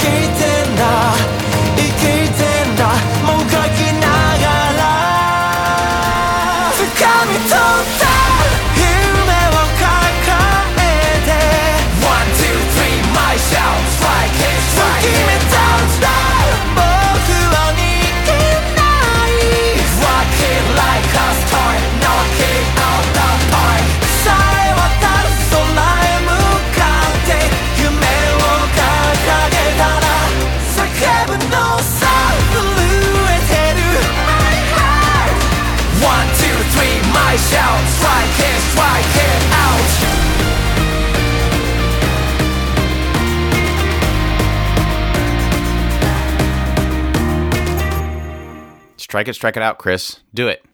[49.21, 50.19] Strike it, strike it out, Chris.
[50.33, 50.65] Do it.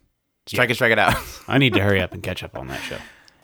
[0.46, 1.16] Strike it, strike it out.
[1.50, 2.96] I need to hurry up and catch up on that show.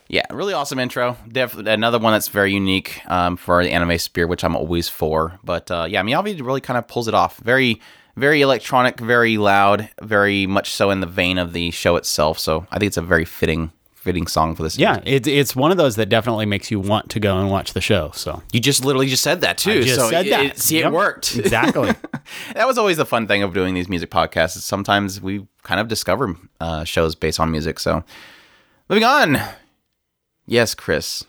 [0.08, 1.18] Yeah, really awesome intro.
[1.28, 5.38] Definitely another one that's very unique um, for the anime spear, which I'm always for.
[5.44, 7.36] But uh, yeah, Miyavi really kind of pulls it off.
[7.40, 7.82] Very,
[8.16, 12.40] very electronic, very loud, very much so in the vein of the show itself.
[12.40, 13.74] So I think it's a very fitting,
[14.04, 14.78] fitting song for this.
[14.78, 17.74] Yeah, it's it's one of those that definitely makes you want to go and watch
[17.74, 18.12] the show.
[18.14, 19.72] So you just literally just said that too.
[19.72, 20.46] I just so said it- that.
[20.46, 20.86] it- see, Yep.
[20.86, 21.36] it worked.
[21.38, 21.94] exactly.
[22.54, 24.58] that was always the fun thing of doing these music podcasts.
[24.58, 27.80] Is sometimes we kind of discover uh, shows based on music.
[27.80, 28.04] So
[28.90, 29.38] moving on.
[30.46, 31.24] Yes, Chris.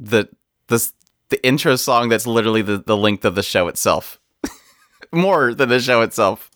[0.00, 0.28] The
[0.66, 0.90] the
[1.28, 4.18] the intro song that's literally the, the length of the show itself.
[5.12, 6.50] More than the show itself.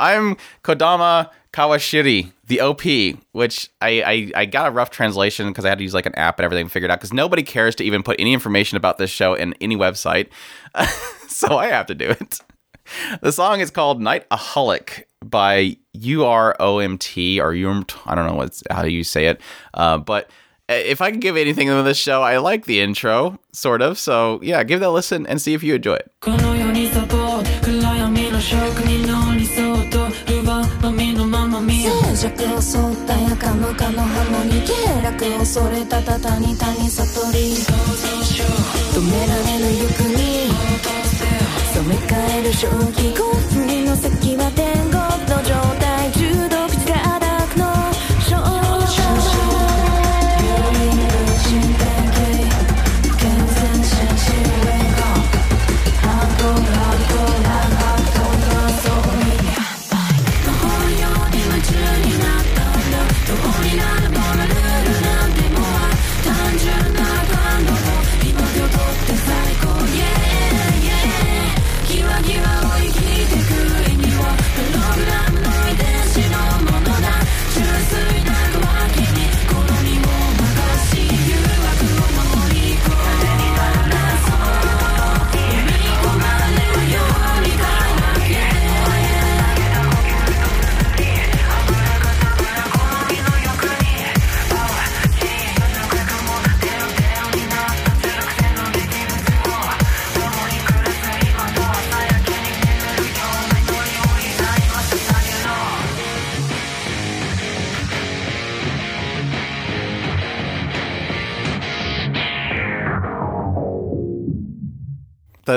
[0.00, 2.82] I'm Kodama Kawashiri, the OP,
[3.30, 6.14] which I, I, I got a rough translation because I had to use like an
[6.16, 9.08] app and everything figured out because nobody cares to even put any information about this
[9.08, 10.30] show in any website.
[11.28, 12.40] so I have to do it.
[13.22, 18.00] The song is called Night Aholic by UROMT or URMT.
[18.04, 19.40] I don't know what's how you say it.
[19.74, 20.28] Uh, but
[20.68, 23.96] if I could give anything to this show, I like the intro, sort of.
[23.96, 26.10] So yeah, give that a listen and see if you enjoy it.
[32.24, 34.72] 弱を襲ったやかむかのハモに経
[35.06, 40.48] 絡を恐れたたたに谷悟り止められぬ欲に
[41.74, 45.83] 染め替える正気コンフリの先は天国の状態。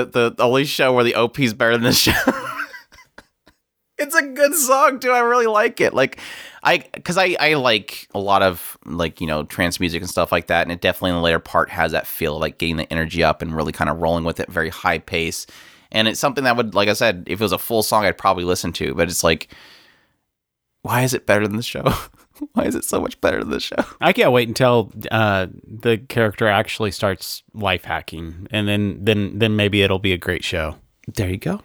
[0.04, 2.12] The the only show where the OP is better than the show.
[3.98, 5.10] it's a good song too.
[5.10, 5.94] I really like it.
[5.94, 6.18] Like
[6.62, 10.32] I cuz I I like a lot of like, you know, trance music and stuff
[10.32, 12.90] like that and it definitely in the later part has that feel like getting the
[12.92, 15.46] energy up and really kind of rolling with it very high pace.
[15.90, 18.18] And it's something that would like I said, if it was a full song I'd
[18.18, 19.48] probably listen to, but it's like
[20.82, 21.82] why is it better than the show?
[22.54, 23.76] why is it so much better than the show?
[24.00, 29.56] I can't wait until uh, the character actually starts life hacking, and then then then
[29.56, 30.76] maybe it'll be a great show.
[31.14, 31.60] There you go.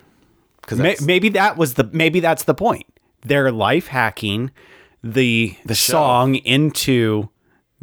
[0.64, 2.86] Cuz May- maybe that was the maybe that's the point.
[3.26, 4.52] They're life hacking
[5.04, 5.92] the The show.
[5.94, 7.30] song into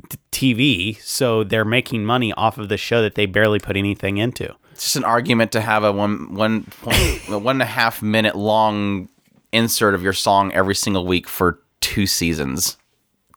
[0.08, 4.16] t- TV, so they're making money off of the show that they barely put anything
[4.16, 4.54] into.
[4.72, 8.00] it's just an argument to have a one one point a one and a half
[8.02, 9.08] minute long
[9.52, 12.78] insert of your song every single week for two seasons.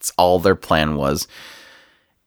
[0.04, 1.30] It's all their plan was.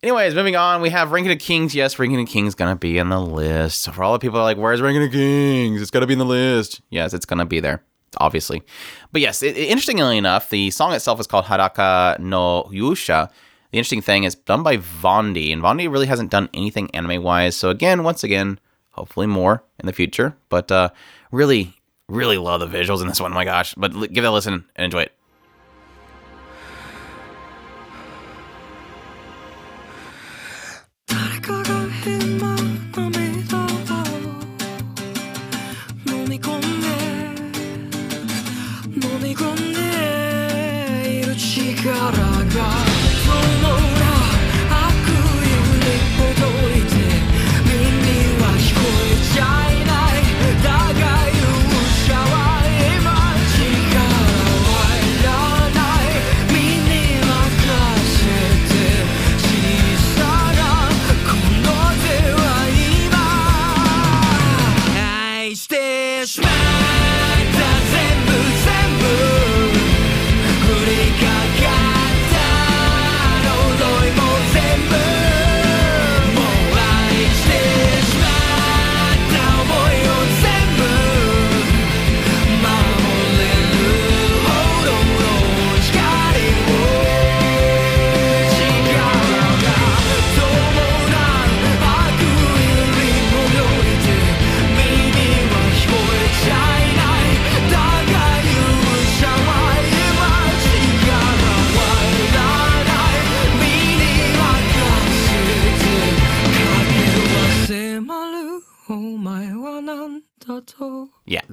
[0.03, 1.75] Anyways, moving on, we have Ranking of Kings.
[1.75, 3.83] Yes, Ranking of Kings gonna be in the list.
[3.83, 6.19] So for all the people are like, "Where's Ranking of Kings?" It's gotta be in
[6.19, 6.81] the list.
[6.89, 7.83] Yes, it's gonna be there,
[8.17, 8.63] obviously.
[9.13, 13.29] But yes, it, interestingly enough, the song itself is called Hadaka no Yusha.
[13.73, 17.57] The interesting thing is done by Vaundy, and Vaundy really hasn't done anything anime wise.
[17.57, 18.59] So again, once again,
[18.93, 20.35] hopefully more in the future.
[20.49, 20.89] But uh,
[21.31, 21.75] really,
[22.09, 23.33] really love the visuals in this one.
[23.33, 23.75] Oh my gosh!
[23.75, 25.16] But give it a listen and enjoy it.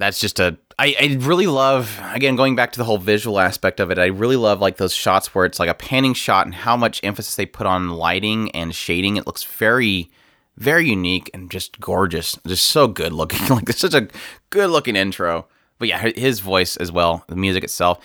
[0.04, 0.56] That's just a.
[0.78, 3.98] I, I really love again going back to the whole visual aspect of it.
[3.98, 7.00] I really love like those shots where it's like a panning shot and how much
[7.02, 9.16] emphasis they put on lighting and shading.
[9.16, 10.10] It looks very,
[10.56, 13.46] very unique and just gorgeous, just so good looking.
[13.48, 14.08] like it's such a
[14.50, 15.46] good looking intro.
[15.78, 17.98] But yeah, his voice as well, the music itself.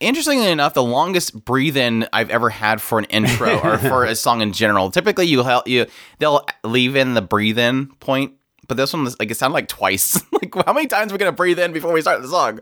[0.00, 4.14] Interestingly enough, the longest breathe in I've ever had for an intro or for a
[4.16, 4.90] song in general.
[4.90, 5.86] Typically, you hel- you
[6.18, 8.32] they'll leave in the breathe in point,
[8.68, 10.20] but this one was like it sounded like twice.
[10.32, 12.60] like how many times are we gonna breathe in before we start the song?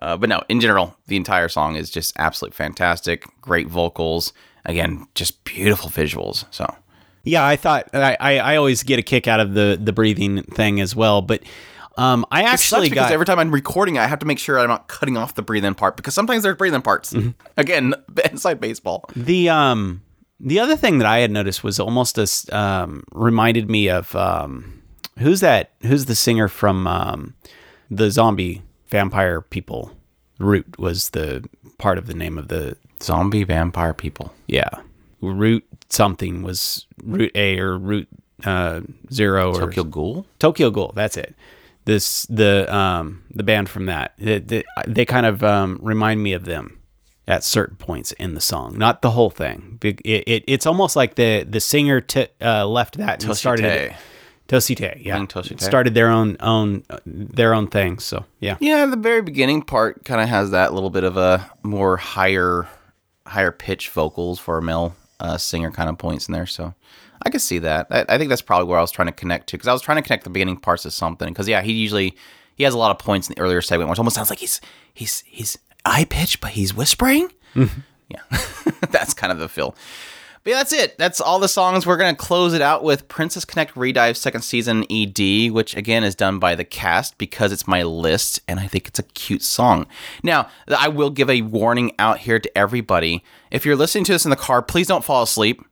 [0.00, 3.24] Uh, but no, in general, the entire song is just absolutely fantastic.
[3.40, 4.32] Great vocals,
[4.64, 6.44] again, just beautiful visuals.
[6.50, 6.66] So
[7.24, 10.80] Yeah, I thought I, I, always get a kick out of the the breathing thing
[10.80, 11.42] as well, but
[11.98, 14.68] um, I actually because got every time I'm recording, I have to make sure I'm
[14.68, 17.12] not cutting off the breathe in part because sometimes there's breathe in parts.
[17.12, 17.30] Mm-hmm.
[17.56, 17.94] Again,
[18.30, 19.04] inside baseball.
[19.14, 20.02] the um
[20.40, 24.81] the other thing that I had noticed was almost a um, reminded me of um,
[25.18, 25.70] who's that?
[25.82, 27.34] Who's the singer from um,
[27.90, 29.92] the zombie vampire people?
[30.38, 31.48] Root was the
[31.78, 34.32] part of the name of the Zombie vampire people.
[34.46, 34.70] yeah.
[35.20, 38.08] Root something was Root A or Root
[38.44, 38.80] uh,
[39.12, 40.26] Zero or Tokyo Ghoul?
[40.40, 40.92] Tokyo Ghoul.
[40.96, 41.36] That's it.
[41.84, 44.14] This the um the band from that.
[44.18, 46.80] They, they, they kind of um, remind me of them
[47.28, 49.78] at certain points in the song, not the whole thing.
[49.82, 53.92] It, it, it's almost like the the singer t- uh, left that and started it.
[54.48, 55.60] Tosite, yeah, Ling Tosite.
[55.60, 57.98] started their own own uh, their own thing.
[57.98, 61.50] So yeah, Yeah, the very beginning part kind of has that little bit of a
[61.62, 62.68] more higher,
[63.26, 66.46] higher pitch vocals for a male uh, singer kind of points in there.
[66.46, 66.74] So
[67.24, 67.86] I could see that.
[67.90, 69.80] I, I think that's probably where I was trying to connect to because I was
[69.82, 71.28] trying to connect the beginning parts to something.
[71.28, 72.14] Because yeah, he usually
[72.56, 74.60] he has a lot of points in the earlier segment, which almost sounds like he's
[74.92, 75.56] he's he's
[75.86, 77.30] high pitched, but he's whispering.
[77.54, 78.20] Yeah,
[78.90, 79.74] that's kind of the feel.
[80.44, 80.98] But yeah, that's it.
[80.98, 81.86] That's all the songs.
[81.86, 86.02] We're going to close it out with Princess Connect Redive second season ED, which again
[86.02, 89.42] is done by the cast because it's my list and I think it's a cute
[89.42, 89.86] song.
[90.24, 93.22] Now, I will give a warning out here to everybody.
[93.52, 95.64] If you're listening to this in the car, please don't fall asleep.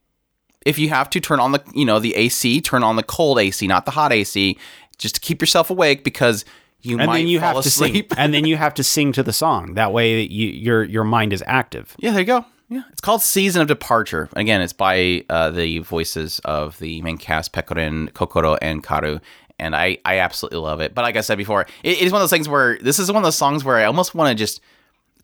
[0.64, 3.40] If you have to turn on the, you know, the AC, turn on the cold
[3.40, 4.56] AC, not the hot AC,
[4.98, 6.44] just to keep yourself awake because
[6.82, 8.12] you and might then you fall have to asleep.
[8.12, 9.74] sing, and then you have to sing to the song.
[9.74, 11.96] That way, you, your your mind is active.
[11.98, 12.44] Yeah, there you go.
[12.70, 14.28] Yeah, it's called Season of Departure.
[14.34, 19.20] Again, it's by uh, the voices of the main cast, Pekorin, Kokoro, and Karu.
[19.58, 20.94] And I, I absolutely love it.
[20.94, 23.10] But like I said before, it, it is one of those things where this is
[23.10, 24.60] one of those songs where I almost want to just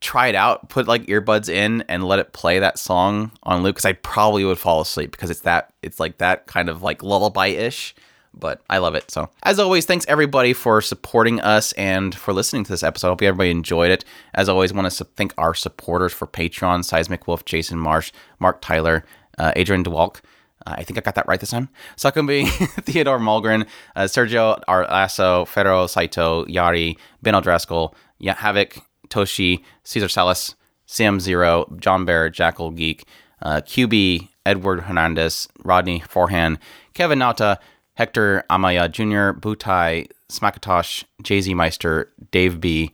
[0.00, 3.76] try it out, put like earbuds in, and let it play that song on loop
[3.76, 7.04] because I probably would fall asleep because it's that it's like that kind of like
[7.04, 7.94] lullaby ish.
[8.38, 9.10] But I love it.
[9.10, 13.08] So, as always, thanks everybody for supporting us and for listening to this episode.
[13.08, 14.04] I Hope everybody enjoyed it.
[14.34, 19.04] As always, want to thank our supporters for Patreon Seismic Wolf, Jason Marsh, Mark Tyler,
[19.38, 20.20] uh, Adrian DeWalk.
[20.66, 21.68] Uh, I think I got that right this time.
[21.96, 22.46] Succumbee,
[22.84, 30.54] Theodore Mulgren, uh, Sergio Arlasso, Ferro Saito, Yari, Ben O'Driscoll, yeah, Havoc, Toshi, Caesar Salas,
[30.86, 33.06] Sam Zero, John Bear, Jackal Geek,
[33.42, 36.58] uh, QB, Edward Hernandez, Rodney Forehand,
[36.94, 37.58] Kevin Nauta,
[37.96, 42.92] Hector Amaya Jr., Butai, Smackatosh, Jay Z Meister, Dave B,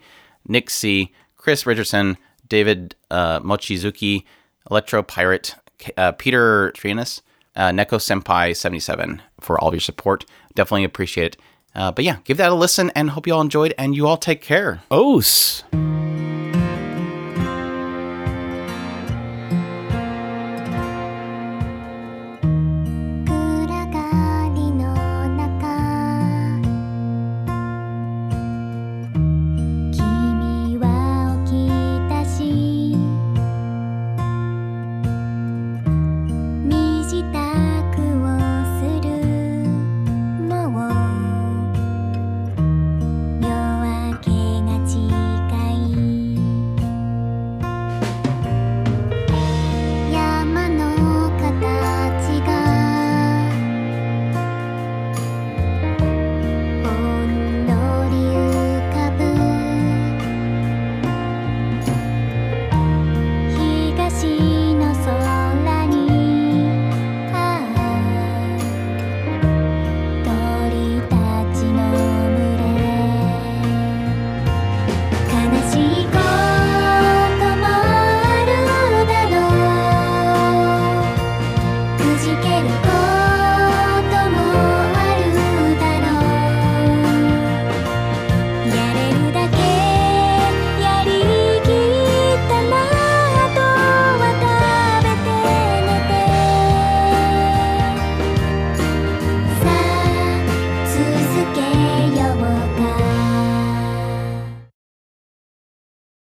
[0.48, 2.16] Nick C, Chris Richardson,
[2.48, 4.24] David uh, Mochizuki,
[4.70, 5.54] Electro Pirate,
[5.96, 7.20] uh, Peter Trianus,
[7.56, 10.24] uh, Neko Senpai 77 for all of your support.
[10.54, 11.36] Definitely appreciate it.
[11.74, 14.18] Uh, but yeah, give that a listen and hope you all enjoyed and you all
[14.18, 14.82] take care.
[14.90, 15.64] Os.「